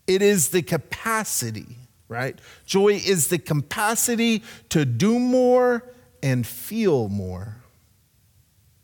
It 0.07 0.23
is 0.23 0.49
the 0.49 0.62
capacity 0.62 1.80
right? 2.11 2.38
Joy 2.67 2.88
is 2.88 3.29
the 3.29 3.38
capacity 3.38 4.43
to 4.69 4.85
do 4.85 5.19
more 5.19 5.85
and 6.23 6.47
feel 6.47 7.09
more. 7.09 7.57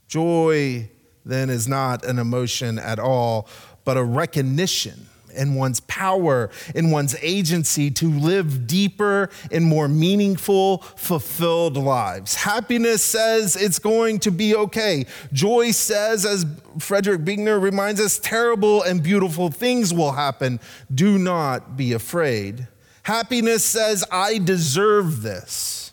Joy 0.08 0.88
then 1.24 1.50
is 1.50 1.66
not 1.66 2.04
an 2.04 2.20
emotion 2.20 2.78
at 2.78 3.00
all, 3.00 3.48
but 3.84 3.96
a 3.96 4.04
recognition 4.04 5.08
in 5.34 5.54
one's 5.54 5.80
power, 5.80 6.50
in 6.74 6.90
one's 6.90 7.16
agency 7.20 7.90
to 7.90 8.10
live 8.10 8.66
deeper 8.66 9.28
and 9.50 9.64
more 9.64 9.88
meaningful, 9.88 10.78
fulfilled 10.78 11.76
lives. 11.76 12.36
Happiness 12.36 13.02
says 13.02 13.54
it's 13.56 13.80
going 13.80 14.20
to 14.20 14.30
be 14.30 14.54
okay. 14.54 15.04
Joy 15.32 15.72
says, 15.72 16.24
as 16.24 16.46
Frederick 16.78 17.24
Buechner 17.24 17.58
reminds 17.58 18.00
us, 18.00 18.18
terrible 18.18 18.82
and 18.82 19.02
beautiful 19.02 19.50
things 19.50 19.92
will 19.92 20.12
happen. 20.12 20.60
Do 20.94 21.18
not 21.18 21.76
be 21.76 21.92
afraid. 21.92 22.68
Happiness 23.06 23.64
says, 23.64 24.04
I 24.10 24.38
deserve 24.38 25.22
this. 25.22 25.92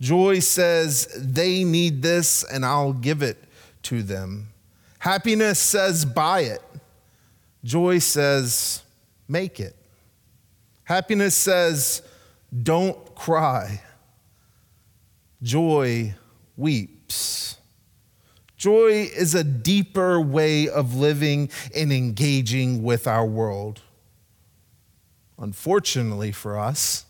Joy 0.00 0.38
says, 0.38 1.06
they 1.14 1.64
need 1.64 2.00
this 2.00 2.44
and 2.44 2.64
I'll 2.64 2.94
give 2.94 3.20
it 3.20 3.36
to 3.82 4.02
them. 4.02 4.48
Happiness 4.98 5.58
says, 5.58 6.06
buy 6.06 6.40
it. 6.40 6.62
Joy 7.62 7.98
says, 7.98 8.82
make 9.28 9.60
it. 9.60 9.76
Happiness 10.84 11.34
says, 11.34 12.00
don't 12.62 13.14
cry. 13.14 13.82
Joy 15.42 16.14
weeps. 16.56 17.58
Joy 18.56 19.10
is 19.14 19.34
a 19.34 19.44
deeper 19.44 20.18
way 20.18 20.70
of 20.70 20.94
living 20.94 21.50
and 21.74 21.92
engaging 21.92 22.82
with 22.82 23.06
our 23.06 23.26
world. 23.26 23.82
Unfortunately 25.38 26.32
for 26.32 26.58
us, 26.58 27.04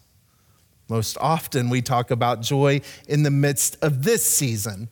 most 0.89 1.17
often 1.21 1.69
we 1.69 1.83
talk 1.83 2.11
about 2.11 2.43
joy 2.43 2.81
in 3.09 3.23
the 3.23 3.31
midst 3.31 3.77
of 3.83 4.05
this 4.05 4.25
season. 4.25 4.89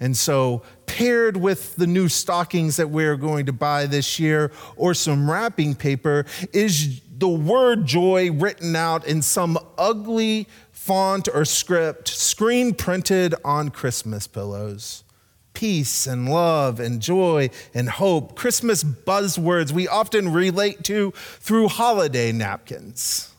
And 0.00 0.16
so, 0.16 0.62
paired 0.86 1.36
with 1.36 1.76
the 1.76 1.86
new 1.86 2.08
stockings 2.08 2.76
that 2.76 2.90
we're 2.90 3.16
going 3.16 3.46
to 3.46 3.52
buy 3.52 3.86
this 3.86 4.18
year 4.18 4.50
or 4.76 4.92
some 4.92 5.30
wrapping 5.30 5.74
paper, 5.76 6.26
is 6.52 7.00
the 7.16 7.28
word 7.28 7.86
joy 7.86 8.30
written 8.32 8.74
out 8.74 9.06
in 9.06 9.22
some 9.22 9.58
ugly 9.78 10.48
font 10.72 11.28
or 11.32 11.44
script, 11.44 12.08
screen 12.08 12.74
printed 12.74 13.34
on 13.44 13.70
Christmas 13.70 14.26
pillows. 14.26 15.04
Peace 15.54 16.06
and 16.06 16.28
love 16.28 16.80
and 16.80 17.00
joy 17.00 17.48
and 17.72 17.88
hope, 17.88 18.34
Christmas 18.34 18.84
buzzwords 18.84 19.72
we 19.72 19.88
often 19.88 20.32
relate 20.32 20.84
to 20.84 21.12
through 21.12 21.68
holiday 21.68 22.32
napkins. 22.32 23.32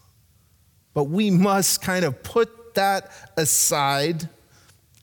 But 0.94 1.06
we 1.06 1.30
must 1.30 1.82
kind 1.82 2.06
of 2.06 2.24
put 2.24 2.74
that 2.76 3.12
aside 3.38 4.30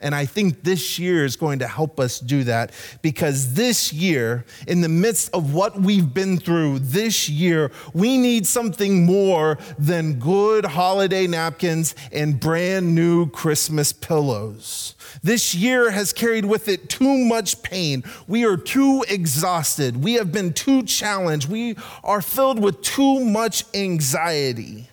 and 0.03 0.15
I 0.15 0.27
think 0.27 0.63
this 0.63 0.99
year 0.99 1.25
is 1.25 1.37
going 1.37 1.61
to 1.61 1.69
help 1.69 1.99
us 2.01 2.21
do 2.21 2.45
that 2.45 2.73
because 3.01 3.55
this 3.55 3.93
year, 3.93 4.45
in 4.67 4.81
the 4.81 4.89
midst 4.89 5.33
of 5.33 5.55
what 5.55 5.81
we've 5.81 6.13
been 6.13 6.39
through 6.39 6.81
this 6.81 7.29
year, 7.29 7.71
we 7.95 8.19
need 8.19 8.47
something 8.47 9.07
more 9.07 9.59
than 9.79 10.19
good 10.19 10.65
holiday 10.65 11.27
napkins 11.27 11.95
and 12.13 12.39
brand 12.39 12.95
new 12.95 13.31
Christmas 13.31 13.93
pillows. 13.93 14.95
This 15.23 15.55
year 15.55 15.91
has 15.91 16.13
carried 16.13 16.45
with 16.45 16.69
it 16.69 16.89
too 16.89 17.19
much 17.19 17.63
pain. 17.63 18.03
We 18.27 18.45
are 18.45 18.57
too 18.57 19.05
exhausted. 19.09 20.03
We 20.03 20.15
have 20.15 20.33
been 20.33 20.53
too 20.53 20.83
challenged. 20.83 21.49
We 21.49 21.77
are 22.03 22.23
filled 22.23 22.59
with 22.59 22.83
too 22.83 23.21
much 23.21 23.65
anxiety. 23.75 24.89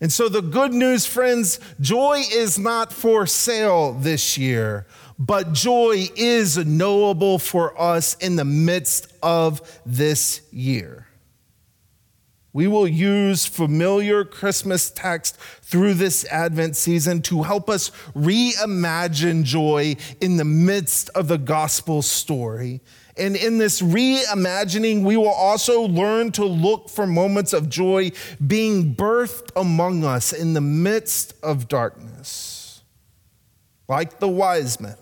And 0.00 0.10
so, 0.10 0.28
the 0.30 0.40
good 0.40 0.72
news, 0.72 1.04
friends, 1.04 1.60
joy 1.78 2.22
is 2.32 2.58
not 2.58 2.90
for 2.92 3.26
sale 3.26 3.92
this 3.92 4.38
year, 4.38 4.86
but 5.18 5.52
joy 5.52 6.08
is 6.16 6.56
knowable 6.56 7.38
for 7.38 7.78
us 7.80 8.14
in 8.14 8.36
the 8.36 8.44
midst 8.44 9.12
of 9.22 9.80
this 9.84 10.40
year. 10.50 11.06
We 12.52 12.66
will 12.66 12.88
use 12.88 13.46
familiar 13.46 14.24
Christmas 14.24 14.90
text 14.90 15.36
through 15.62 15.94
this 15.94 16.24
Advent 16.24 16.76
season 16.76 17.22
to 17.22 17.42
help 17.42 17.68
us 17.68 17.90
reimagine 18.16 19.44
joy 19.44 19.96
in 20.20 20.36
the 20.36 20.44
midst 20.44 21.10
of 21.10 21.28
the 21.28 21.38
gospel 21.38 22.02
story 22.02 22.80
and 23.20 23.36
in 23.36 23.58
this 23.58 23.82
reimagining, 23.82 25.02
we 25.02 25.16
will 25.16 25.28
also 25.28 25.82
learn 25.82 26.32
to 26.32 26.44
look 26.44 26.88
for 26.88 27.06
moments 27.06 27.52
of 27.52 27.68
joy 27.68 28.12
being 28.44 28.94
birthed 28.94 29.50
among 29.54 30.04
us 30.04 30.32
in 30.32 30.54
the 30.54 30.60
midst 30.62 31.34
of 31.42 31.68
darkness. 31.68 32.82
Like 33.88 34.20
the 34.20 34.28
wise 34.28 34.80
men, 34.80 34.96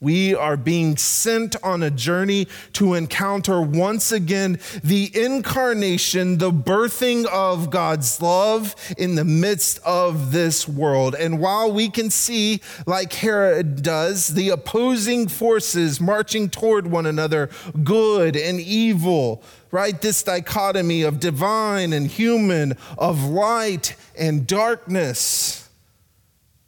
we 0.00 0.34
are 0.34 0.56
being 0.56 0.96
sent 0.96 1.56
on 1.62 1.82
a 1.82 1.90
journey 1.90 2.46
to 2.74 2.94
encounter 2.94 3.60
once 3.62 4.12
again 4.12 4.58
the 4.84 5.10
incarnation, 5.14 6.36
the 6.36 6.50
birthing 6.50 7.24
of 7.26 7.70
God's 7.70 8.20
love 8.20 8.74
in 8.98 9.14
the 9.14 9.24
midst 9.24 9.78
of 9.84 10.32
this 10.32 10.68
world. 10.68 11.14
And 11.14 11.40
while 11.40 11.72
we 11.72 11.88
can 11.88 12.10
see, 12.10 12.60
like 12.86 13.12
Herod 13.14 13.82
does, 13.82 14.28
the 14.28 14.50
opposing 14.50 15.28
forces 15.28 16.00
marching 16.00 16.50
toward 16.50 16.86
one 16.86 17.06
another, 17.06 17.48
good 17.82 18.36
and 18.36 18.60
evil, 18.60 19.42
right? 19.70 20.00
This 20.00 20.22
dichotomy 20.22 21.02
of 21.02 21.20
divine 21.20 21.94
and 21.94 22.06
human, 22.06 22.76
of 22.98 23.24
light 23.24 23.96
and 24.14 24.46
darkness 24.46 25.65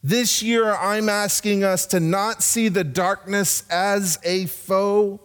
this 0.03 0.43
year, 0.43 0.75
I'm 0.75 1.09
asking 1.09 1.65
us 1.65 1.87
to 1.87 2.01
not 2.01 2.43
see 2.43 2.69
the 2.69 2.85
darkness 2.85 3.65
as 3.69 4.19
a 4.23 4.47
foe, 4.47 5.21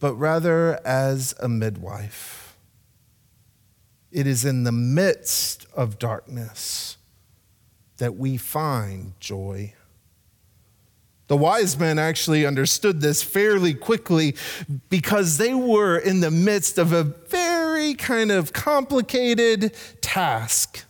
but 0.00 0.14
rather 0.14 0.80
as 0.86 1.34
a 1.40 1.48
midwife. 1.48 2.56
It 4.10 4.26
is 4.26 4.44
in 4.44 4.64
the 4.64 4.72
midst 4.72 5.66
of 5.74 5.98
darkness 5.98 6.96
that 7.98 8.16
we 8.16 8.36
find 8.36 9.12
joy. 9.20 9.74
The 11.28 11.36
wise 11.36 11.78
men 11.78 11.98
actually 11.98 12.46
understood 12.46 13.00
this 13.00 13.22
fairly 13.22 13.74
quickly 13.74 14.34
because 14.88 15.36
they 15.36 15.52
were 15.52 15.98
in 15.98 16.20
the 16.20 16.30
midst 16.30 16.78
of 16.78 16.92
a 16.92 17.04
very 17.04 17.94
kind 17.94 18.32
of 18.32 18.52
complicated 18.52 19.74
task. 20.00 20.84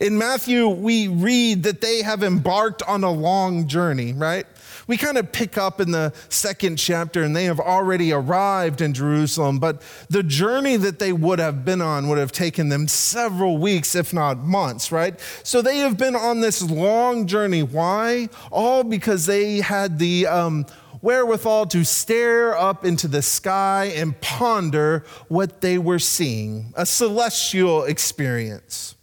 In 0.00 0.18
Matthew, 0.18 0.68
we 0.68 1.08
read 1.08 1.62
that 1.62 1.80
they 1.80 2.02
have 2.02 2.22
embarked 2.22 2.82
on 2.82 3.04
a 3.04 3.10
long 3.10 3.66
journey, 3.68 4.12
right? 4.12 4.46
We 4.86 4.96
kind 4.96 5.18
of 5.18 5.32
pick 5.32 5.58
up 5.58 5.80
in 5.80 5.90
the 5.90 6.12
second 6.30 6.76
chapter 6.76 7.22
and 7.22 7.36
they 7.36 7.44
have 7.44 7.60
already 7.60 8.12
arrived 8.12 8.80
in 8.80 8.94
Jerusalem, 8.94 9.58
but 9.58 9.82
the 10.08 10.22
journey 10.22 10.76
that 10.76 10.98
they 10.98 11.12
would 11.12 11.38
have 11.38 11.64
been 11.64 11.82
on 11.82 12.08
would 12.08 12.18
have 12.18 12.32
taken 12.32 12.70
them 12.70 12.88
several 12.88 13.58
weeks, 13.58 13.94
if 13.94 14.14
not 14.14 14.38
months, 14.38 14.90
right? 14.90 15.20
So 15.42 15.60
they 15.60 15.78
have 15.78 15.98
been 15.98 16.16
on 16.16 16.40
this 16.40 16.62
long 16.62 17.26
journey. 17.26 17.62
Why? 17.62 18.30
All 18.50 18.82
because 18.82 19.26
they 19.26 19.60
had 19.60 19.98
the 19.98 20.26
um, 20.26 20.66
wherewithal 21.02 21.66
to 21.66 21.84
stare 21.84 22.56
up 22.56 22.84
into 22.84 23.08
the 23.08 23.22
sky 23.22 23.92
and 23.94 24.18
ponder 24.20 25.04
what 25.28 25.60
they 25.60 25.78
were 25.78 25.98
seeing 25.98 26.72
a 26.76 26.86
celestial 26.86 27.84
experience. 27.84 28.96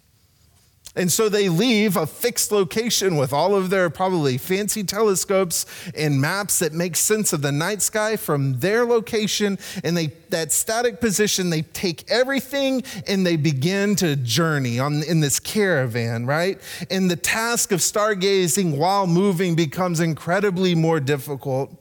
And 0.96 1.12
so 1.12 1.30
they 1.30 1.50
leave 1.50 1.98
a 1.98 2.08
fixed 2.08 2.52
location 2.52 3.18
with 3.18 3.34
all 3.34 3.56
of 3.56 3.70
their 3.70 3.90
probably 3.90 4.38
fancy 4.38 4.84
telescopes 4.84 5.66
and 5.96 6.22
maps 6.22 6.60
that 6.60 6.74
make 6.74 6.96
sense 6.96 7.34
of 7.34 7.42
the 7.42 7.52
night 7.52 7.82
sky 7.82 8.16
from 8.16 8.60
their 8.60 8.86
location. 8.86 9.58
And 9.84 9.98
they, 9.98 10.08
that 10.30 10.52
static 10.52 11.02
position, 11.02 11.50
they 11.50 11.64
take 11.64 12.10
everything 12.10 12.84
and 13.08 13.26
they 13.26 13.36
begin 13.36 13.96
to 13.98 14.16
journey 14.16 14.80
on, 14.80 15.04
in 15.04 15.20
this 15.20 15.40
caravan, 15.40 16.26
right? 16.26 16.60
And 16.90 17.12
the 17.12 17.16
task 17.16 17.72
of 17.72 17.80
stargazing 17.80 18.78
while 18.78 19.08
moving 19.08 19.56
becomes 19.56 20.00
incredibly 20.00 20.76
more 20.76 21.00
difficult 21.00 21.72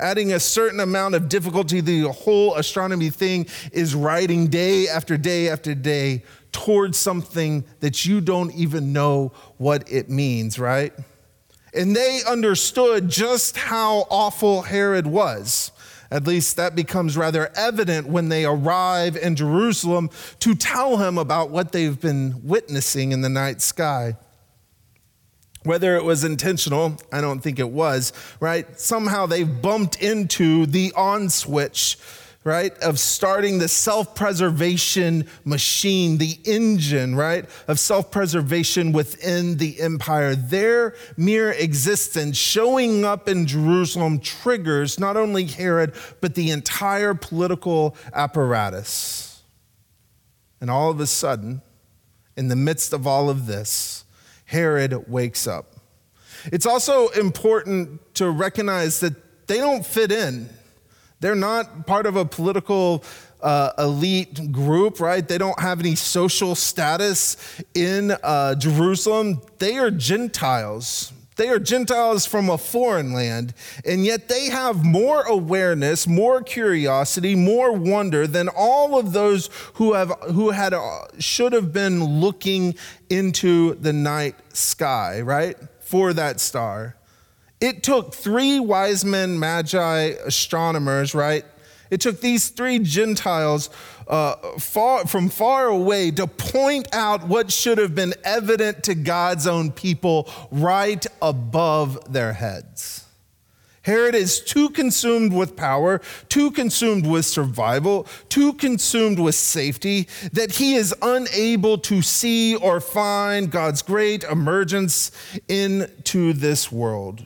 adding 0.00 0.32
a 0.32 0.40
certain 0.40 0.80
amount 0.80 1.14
of 1.14 1.28
difficulty 1.28 1.80
to 1.80 1.82
the 1.82 2.12
whole 2.12 2.54
astronomy 2.56 3.10
thing 3.10 3.46
is 3.72 3.94
riding 3.94 4.48
day 4.48 4.88
after 4.88 5.16
day 5.16 5.48
after 5.48 5.74
day 5.74 6.24
towards 6.52 6.98
something 6.98 7.64
that 7.80 8.04
you 8.04 8.20
don't 8.20 8.52
even 8.54 8.92
know 8.92 9.32
what 9.58 9.90
it 9.90 10.08
means, 10.08 10.58
right? 10.58 10.92
And 11.72 11.94
they 11.94 12.20
understood 12.28 13.08
just 13.08 13.56
how 13.56 14.06
awful 14.10 14.62
Herod 14.62 15.06
was. 15.06 15.70
At 16.10 16.26
least 16.26 16.56
that 16.56 16.74
becomes 16.74 17.16
rather 17.16 17.52
evident 17.54 18.08
when 18.08 18.28
they 18.28 18.44
arrive 18.44 19.16
in 19.16 19.36
Jerusalem 19.36 20.10
to 20.40 20.56
tell 20.56 20.96
him 20.96 21.18
about 21.18 21.50
what 21.50 21.70
they've 21.70 22.00
been 22.00 22.40
witnessing 22.42 23.12
in 23.12 23.20
the 23.20 23.28
night 23.28 23.60
sky. 23.62 24.16
Whether 25.62 25.96
it 25.96 26.04
was 26.04 26.24
intentional, 26.24 26.96
I 27.12 27.20
don't 27.20 27.40
think 27.40 27.58
it 27.58 27.68
was, 27.68 28.12
right? 28.40 28.80
Somehow 28.80 29.26
they 29.26 29.42
bumped 29.42 30.02
into 30.02 30.66
the 30.66 30.92
on 30.96 31.28
switch 31.28 31.98
right, 32.44 32.76
of 32.78 32.98
starting 32.98 33.58
the 33.58 33.68
self 33.68 34.14
preservation 34.14 35.26
machine, 35.44 36.18
the 36.18 36.38
engine, 36.44 37.14
right, 37.14 37.44
of 37.68 37.78
self 37.78 38.10
preservation 38.10 38.92
within 38.92 39.58
the 39.58 39.80
empire. 39.80 40.34
Their 40.34 40.94
mere 41.16 41.52
existence 41.52 42.36
showing 42.36 43.04
up 43.04 43.28
in 43.28 43.46
Jerusalem 43.46 44.20
triggers 44.20 44.98
not 44.98 45.16
only 45.16 45.44
Herod, 45.44 45.94
but 46.20 46.34
the 46.34 46.50
entire 46.50 47.14
political 47.14 47.96
apparatus. 48.12 49.42
And 50.60 50.70
all 50.70 50.90
of 50.90 51.00
a 51.00 51.06
sudden, 51.06 51.62
in 52.36 52.48
the 52.48 52.56
midst 52.56 52.92
of 52.92 53.06
all 53.06 53.30
of 53.30 53.46
this, 53.46 54.04
Herod 54.50 55.08
wakes 55.08 55.46
up. 55.46 55.76
It's 56.44 56.66
also 56.66 57.08
important 57.08 58.14
to 58.14 58.30
recognize 58.30 59.00
that 59.00 59.46
they 59.46 59.58
don't 59.58 59.84
fit 59.84 60.12
in 60.12 60.48
they're 61.20 61.34
not 61.34 61.86
part 61.86 62.06
of 62.06 62.16
a 62.16 62.24
political 62.24 63.04
uh, 63.42 63.72
elite 63.78 64.50
group, 64.52 65.00
right? 65.00 65.26
They 65.26 65.38
don't 65.38 65.58
have 65.60 65.78
any 65.78 65.94
social 65.94 66.54
status 66.54 67.36
in 67.74 68.12
uh, 68.22 68.54
Jerusalem. 68.54 69.42
They 69.58 69.78
are 69.78 69.90
Gentiles. 69.90 71.12
They 71.40 71.48
are 71.48 71.58
Gentiles 71.58 72.26
from 72.26 72.50
a 72.50 72.58
foreign 72.58 73.14
land, 73.14 73.54
and 73.86 74.04
yet 74.04 74.28
they 74.28 74.50
have 74.50 74.84
more 74.84 75.22
awareness, 75.22 76.06
more 76.06 76.42
curiosity, 76.42 77.34
more 77.34 77.72
wonder 77.72 78.26
than 78.26 78.50
all 78.50 78.98
of 78.98 79.14
those 79.14 79.48
who 79.76 79.94
have 79.94 80.10
who 80.32 80.50
had 80.50 80.74
uh, 80.74 81.06
should 81.18 81.54
have 81.54 81.72
been 81.72 82.04
looking 82.04 82.74
into 83.08 83.76
the 83.76 83.94
night 83.94 84.34
sky, 84.54 85.22
right? 85.22 85.56
For 85.80 86.12
that 86.12 86.40
star. 86.40 86.96
It 87.58 87.82
took 87.82 88.14
three 88.14 88.60
wise 88.60 89.02
men, 89.02 89.38
magi, 89.38 90.16
astronomers, 90.26 91.14
right? 91.14 91.46
It 91.90 92.00
took 92.00 92.20
these 92.20 92.48
three 92.48 92.78
Gentiles 92.78 93.70
uh, 94.06 94.36
far, 94.58 95.06
from 95.06 95.28
far 95.28 95.66
away 95.66 96.10
to 96.12 96.26
point 96.26 96.88
out 96.92 97.26
what 97.26 97.52
should 97.52 97.78
have 97.78 97.94
been 97.94 98.14
evident 98.24 98.84
to 98.84 98.94
God's 98.94 99.46
own 99.46 99.72
people 99.72 100.30
right 100.50 101.04
above 101.20 102.12
their 102.12 102.32
heads. 102.32 103.04
Herod 103.82 104.14
is 104.14 104.40
too 104.40 104.68
consumed 104.70 105.32
with 105.32 105.56
power, 105.56 106.02
too 106.28 106.50
consumed 106.50 107.06
with 107.06 107.24
survival, 107.24 108.06
too 108.28 108.52
consumed 108.52 109.18
with 109.18 109.34
safety 109.34 110.06
that 110.32 110.52
he 110.52 110.74
is 110.74 110.94
unable 111.00 111.78
to 111.78 112.02
see 112.02 112.54
or 112.56 112.80
find 112.80 113.50
God's 113.50 113.80
great 113.80 114.22
emergence 114.24 115.10
into 115.48 116.34
this 116.34 116.70
world. 116.70 117.24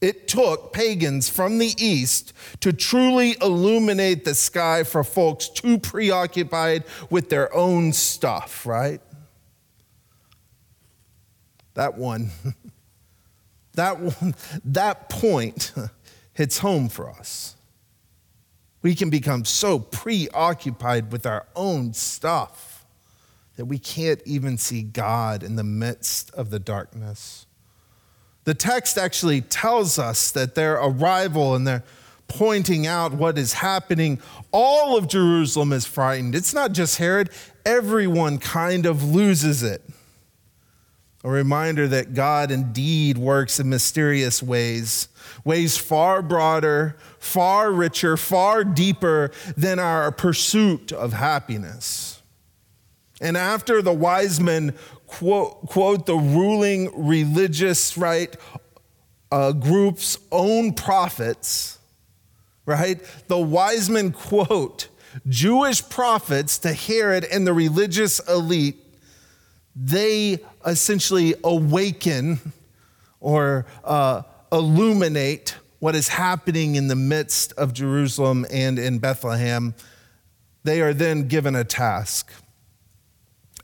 It 0.00 0.28
took 0.28 0.72
pagans 0.72 1.28
from 1.28 1.58
the 1.58 1.74
east 1.76 2.32
to 2.60 2.72
truly 2.72 3.36
illuminate 3.40 4.24
the 4.24 4.34
sky 4.34 4.84
for 4.84 5.02
folks 5.02 5.48
too 5.48 5.78
preoccupied 5.78 6.84
with 7.10 7.30
their 7.30 7.52
own 7.54 7.92
stuff, 7.92 8.64
right? 8.64 9.00
That 11.74 11.98
one, 11.98 12.30
that 13.74 13.98
one, 13.98 14.34
that 14.64 15.08
point 15.08 15.72
hits 16.32 16.58
home 16.58 16.88
for 16.88 17.10
us. 17.10 17.56
We 18.82 18.94
can 18.94 19.10
become 19.10 19.44
so 19.44 19.80
preoccupied 19.80 21.10
with 21.10 21.26
our 21.26 21.46
own 21.56 21.92
stuff 21.92 22.86
that 23.56 23.64
we 23.64 23.80
can't 23.80 24.22
even 24.24 24.56
see 24.56 24.82
God 24.82 25.42
in 25.42 25.56
the 25.56 25.64
midst 25.64 26.32
of 26.34 26.50
the 26.50 26.60
darkness. 26.60 27.47
The 28.48 28.54
text 28.54 28.96
actually 28.96 29.42
tells 29.42 29.98
us 29.98 30.30
that 30.30 30.54
their 30.54 30.76
arrival 30.76 31.54
and 31.54 31.66
their 31.66 31.82
pointing 32.28 32.86
out 32.86 33.12
what 33.12 33.36
is 33.36 33.52
happening, 33.52 34.20
all 34.52 34.96
of 34.96 35.06
Jerusalem 35.06 35.70
is 35.70 35.84
frightened. 35.84 36.34
It's 36.34 36.54
not 36.54 36.72
just 36.72 36.96
Herod, 36.96 37.28
everyone 37.66 38.38
kind 38.38 38.86
of 38.86 39.04
loses 39.04 39.62
it. 39.62 39.82
A 41.22 41.28
reminder 41.28 41.88
that 41.88 42.14
God 42.14 42.50
indeed 42.50 43.18
works 43.18 43.60
in 43.60 43.68
mysterious 43.68 44.42
ways, 44.42 45.08
ways 45.44 45.76
far 45.76 46.22
broader, 46.22 46.96
far 47.18 47.70
richer, 47.70 48.16
far 48.16 48.64
deeper 48.64 49.30
than 49.58 49.78
our 49.78 50.10
pursuit 50.10 50.90
of 50.90 51.12
happiness. 51.12 52.17
And 53.20 53.36
after 53.36 53.82
the 53.82 53.92
wise 53.92 54.40
men 54.40 54.74
quote, 55.06 55.66
quote 55.66 56.06
the 56.06 56.14
ruling 56.14 57.06
religious 57.06 57.96
right 57.98 58.34
uh, 59.30 59.52
group's 59.52 60.18
own 60.30 60.72
prophets, 60.72 61.78
right? 62.64 63.00
The 63.26 63.38
wise 63.38 63.90
men 63.90 64.12
quote 64.12 64.88
Jewish 65.28 65.86
prophets 65.88 66.58
to 66.58 66.72
Herod 66.72 67.24
and 67.24 67.46
the 67.46 67.52
religious 67.52 68.20
elite. 68.28 68.76
They 69.74 70.38
essentially 70.64 71.34
awaken 71.42 72.52
or 73.20 73.66
uh, 73.84 74.22
illuminate 74.52 75.56
what 75.78 75.94
is 75.94 76.08
happening 76.08 76.74
in 76.74 76.88
the 76.88 76.96
midst 76.96 77.52
of 77.52 77.72
Jerusalem 77.72 78.46
and 78.50 78.78
in 78.78 78.98
Bethlehem. 78.98 79.74
They 80.64 80.82
are 80.82 80.92
then 80.92 81.28
given 81.28 81.54
a 81.54 81.64
task 81.64 82.32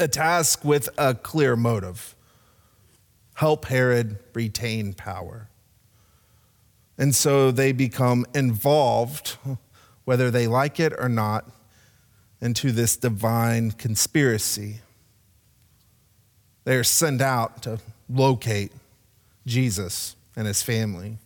a 0.01 0.09
task 0.09 0.65
with 0.65 0.89
a 0.99 1.15
clear 1.15 1.57
motive 1.57 2.15
help 3.35 3.67
Herod 3.67 4.19
retain 4.33 4.95
power. 4.95 5.49
And 6.97 7.15
so 7.15 7.51
they 7.51 7.73
become 7.73 8.25
involved, 8.35 9.37
whether 10.05 10.31
they 10.31 10.47
like 10.47 10.79
it 10.79 10.93
or 10.97 11.09
not, 11.09 11.51
into 12.41 12.73
this 12.73 12.97
divine 12.97 13.73
conspiracy. 13.73 14.81
They 16.65 16.77
are 16.77 16.85
sent 16.85 17.21
out 17.21 17.63
to 17.63 17.81
locate 18.09 18.73
Jesus 19.47 20.15
and 20.37 20.47
his 20.47 20.63
family. 20.63 21.19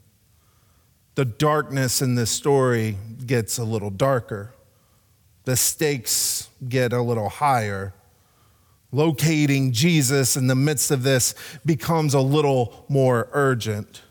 The 1.14 1.24
darkness 1.24 2.00
in 2.00 2.14
this 2.14 2.30
story 2.30 2.96
gets 3.26 3.58
a 3.58 3.64
little 3.64 3.90
darker. 3.90 4.54
The 5.44 5.56
stakes 5.56 6.48
get 6.68 6.92
a 6.92 7.02
little 7.02 7.28
higher 7.28 7.92
locating 8.90 9.72
Jesus 9.72 10.36
in 10.36 10.46
the 10.46 10.54
midst 10.54 10.90
of 10.90 11.02
this 11.02 11.34
becomes 11.64 12.14
a 12.14 12.20
little 12.20 12.84
more 12.88 13.28
urgent. 13.32 14.02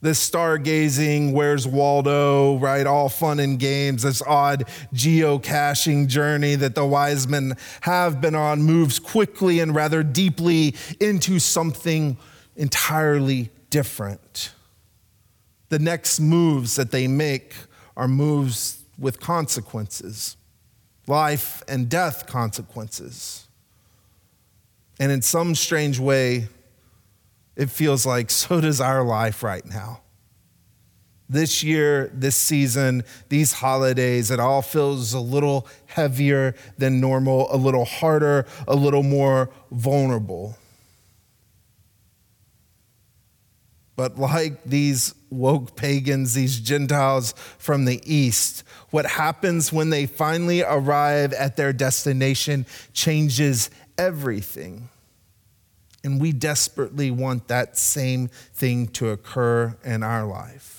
This 0.00 0.30
stargazing, 0.30 1.32
where's 1.32 1.66
Waldo, 1.66 2.56
right? 2.58 2.86
All 2.86 3.08
fun 3.08 3.40
and 3.40 3.58
games. 3.58 4.04
This 4.04 4.22
odd 4.22 4.68
geocaching 4.94 6.06
journey 6.06 6.54
that 6.54 6.76
the 6.76 6.86
wise 6.86 7.26
men 7.26 7.56
have 7.80 8.20
been 8.20 8.36
on 8.36 8.62
moves 8.62 9.00
quickly 9.00 9.58
and 9.58 9.74
rather 9.74 10.04
deeply 10.04 10.76
into 11.00 11.40
something 11.40 12.16
entirely 12.54 13.50
different. 13.70 14.52
The 15.68 15.80
next 15.80 16.20
moves 16.20 16.76
that 16.76 16.92
they 16.92 17.08
make 17.08 17.54
are 17.96 18.08
moves 18.08 18.84
with 18.98 19.18
consequences 19.18 20.37
life 21.08 21.62
and 21.66 21.88
death 21.88 22.26
consequences. 22.26 23.46
And 25.00 25.10
in 25.10 25.22
some 25.22 25.54
strange 25.54 25.98
way, 25.98 26.48
it 27.56 27.70
feels 27.70 28.06
like 28.06 28.30
so 28.30 28.60
does 28.60 28.80
our 28.80 29.02
life 29.02 29.42
right 29.42 29.64
now. 29.64 30.00
This 31.30 31.62
year, 31.62 32.10
this 32.14 32.36
season, 32.36 33.04
these 33.28 33.52
holidays, 33.52 34.30
it 34.30 34.40
all 34.40 34.62
feels 34.62 35.12
a 35.12 35.20
little 35.20 35.66
heavier 35.86 36.54
than 36.78 37.00
normal, 37.00 37.54
a 37.54 37.56
little 37.56 37.84
harder, 37.84 38.46
a 38.66 38.74
little 38.74 39.02
more 39.02 39.50
vulnerable. 39.70 40.56
But 43.98 44.16
like 44.16 44.62
these 44.62 45.12
woke 45.28 45.74
pagans, 45.74 46.32
these 46.32 46.60
Gentiles 46.60 47.34
from 47.58 47.84
the 47.84 48.00
East, 48.04 48.62
what 48.90 49.04
happens 49.06 49.72
when 49.72 49.90
they 49.90 50.06
finally 50.06 50.62
arrive 50.62 51.32
at 51.32 51.56
their 51.56 51.72
destination 51.72 52.64
changes 52.92 53.70
everything. 53.98 54.88
And 56.04 56.20
we 56.20 56.30
desperately 56.30 57.10
want 57.10 57.48
that 57.48 57.76
same 57.76 58.28
thing 58.28 58.86
to 58.90 59.08
occur 59.08 59.76
in 59.82 60.04
our 60.04 60.24
life. 60.24 60.77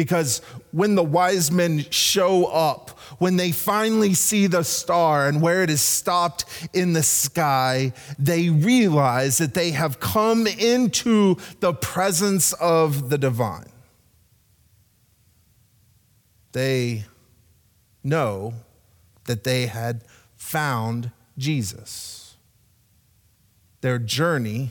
Because 0.00 0.40
when 0.70 0.94
the 0.94 1.02
wise 1.02 1.52
men 1.52 1.84
show 1.90 2.46
up, 2.46 2.88
when 3.18 3.36
they 3.36 3.52
finally 3.52 4.14
see 4.14 4.46
the 4.46 4.64
star 4.64 5.28
and 5.28 5.42
where 5.42 5.62
it 5.62 5.68
is 5.68 5.82
stopped 5.82 6.46
in 6.72 6.94
the 6.94 7.02
sky, 7.02 7.92
they 8.18 8.48
realize 8.48 9.36
that 9.36 9.52
they 9.52 9.72
have 9.72 10.00
come 10.00 10.46
into 10.46 11.36
the 11.60 11.74
presence 11.74 12.54
of 12.54 13.10
the 13.10 13.18
divine. 13.18 13.70
They 16.52 17.04
know 18.02 18.54
that 19.24 19.44
they 19.44 19.66
had 19.66 20.02
found 20.34 21.10
Jesus. 21.36 22.36
Their 23.82 23.98
journey, 23.98 24.70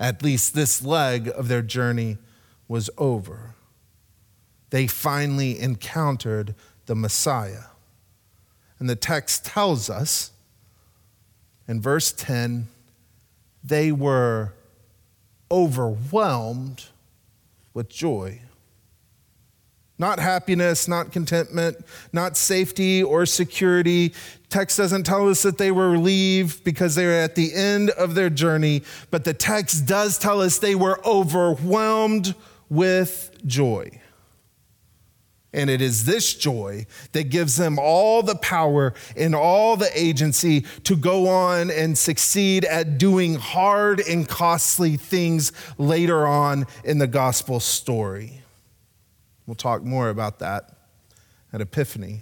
at 0.00 0.24
least 0.24 0.54
this 0.56 0.82
leg 0.82 1.30
of 1.36 1.46
their 1.46 1.62
journey, 1.62 2.18
was 2.66 2.90
over 2.98 3.54
they 4.70 4.86
finally 4.86 5.58
encountered 5.58 6.54
the 6.86 6.94
Messiah. 6.94 7.64
And 8.78 8.88
the 8.88 8.96
text 8.96 9.44
tells 9.44 9.90
us 9.90 10.30
in 11.66 11.80
verse 11.80 12.12
10 12.12 12.68
they 13.64 13.92
were 13.92 14.52
overwhelmed 15.50 16.86
with 17.74 17.88
joy. 17.88 18.40
Not 19.98 20.20
happiness, 20.20 20.86
not 20.86 21.10
contentment, 21.10 21.84
not 22.12 22.36
safety 22.36 23.02
or 23.02 23.26
security. 23.26 24.14
Text 24.48 24.76
doesn't 24.76 25.04
tell 25.04 25.28
us 25.28 25.42
that 25.42 25.58
they 25.58 25.72
were 25.72 25.90
relieved 25.90 26.62
because 26.62 26.94
they 26.94 27.04
were 27.04 27.12
at 27.12 27.34
the 27.34 27.52
end 27.52 27.90
of 27.90 28.14
their 28.14 28.30
journey, 28.30 28.82
but 29.10 29.24
the 29.24 29.34
text 29.34 29.86
does 29.86 30.16
tell 30.16 30.40
us 30.40 30.58
they 30.58 30.76
were 30.76 31.04
overwhelmed 31.04 32.34
with 32.70 33.36
joy. 33.44 34.00
And 35.52 35.70
it 35.70 35.80
is 35.80 36.04
this 36.04 36.34
joy 36.34 36.86
that 37.12 37.30
gives 37.30 37.56
them 37.56 37.78
all 37.78 38.22
the 38.22 38.34
power 38.36 38.92
and 39.16 39.34
all 39.34 39.76
the 39.76 39.90
agency 39.98 40.60
to 40.84 40.94
go 40.94 41.28
on 41.28 41.70
and 41.70 41.96
succeed 41.96 42.66
at 42.66 42.98
doing 42.98 43.36
hard 43.36 44.00
and 44.00 44.28
costly 44.28 44.96
things 44.98 45.52
later 45.78 46.26
on 46.26 46.66
in 46.84 46.98
the 46.98 47.06
gospel 47.06 47.60
story. 47.60 48.42
We'll 49.46 49.54
talk 49.54 49.82
more 49.82 50.10
about 50.10 50.40
that 50.40 50.70
at 51.50 51.62
Epiphany. 51.62 52.20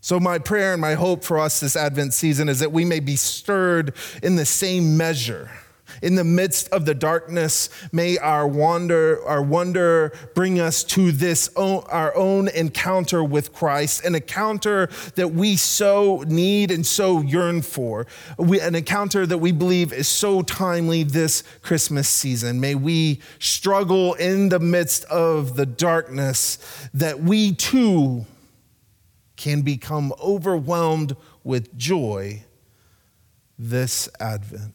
So, 0.00 0.18
my 0.20 0.38
prayer 0.38 0.72
and 0.72 0.80
my 0.80 0.94
hope 0.94 1.24
for 1.24 1.38
us 1.38 1.60
this 1.60 1.76
Advent 1.76 2.14
season 2.14 2.48
is 2.48 2.60
that 2.60 2.72
we 2.72 2.84
may 2.84 3.00
be 3.00 3.16
stirred 3.16 3.94
in 4.22 4.36
the 4.36 4.44
same 4.44 4.96
measure 4.96 5.50
in 6.02 6.14
the 6.14 6.24
midst 6.24 6.68
of 6.70 6.84
the 6.84 6.94
darkness, 6.94 7.68
may 7.92 8.18
our 8.18 8.46
wonder, 8.46 9.24
our 9.26 9.42
wonder 9.42 10.12
bring 10.34 10.60
us 10.60 10.84
to 10.84 11.12
this 11.12 11.50
own, 11.56 11.82
our 11.88 12.14
own 12.16 12.48
encounter 12.48 13.22
with 13.22 13.52
Christ, 13.52 14.04
an 14.04 14.14
encounter 14.14 14.88
that 15.14 15.32
we 15.32 15.56
so 15.56 16.24
need 16.26 16.70
and 16.70 16.86
so 16.86 17.20
yearn 17.22 17.62
for, 17.62 18.06
we, 18.38 18.60
an 18.60 18.74
encounter 18.74 19.26
that 19.26 19.38
we 19.38 19.52
believe 19.52 19.92
is 19.92 20.08
so 20.08 20.42
timely 20.42 21.02
this 21.02 21.42
Christmas 21.62 22.08
season. 22.08 22.60
May 22.60 22.74
we 22.74 23.20
struggle 23.38 24.14
in 24.14 24.48
the 24.48 24.60
midst 24.60 25.04
of 25.06 25.56
the 25.56 25.66
darkness 25.66 26.58
that 26.94 27.20
we 27.20 27.54
too 27.54 28.26
can 29.36 29.62
become 29.62 30.12
overwhelmed 30.20 31.16
with 31.44 31.76
joy 31.76 32.42
this 33.58 34.08
Advent. 34.20 34.74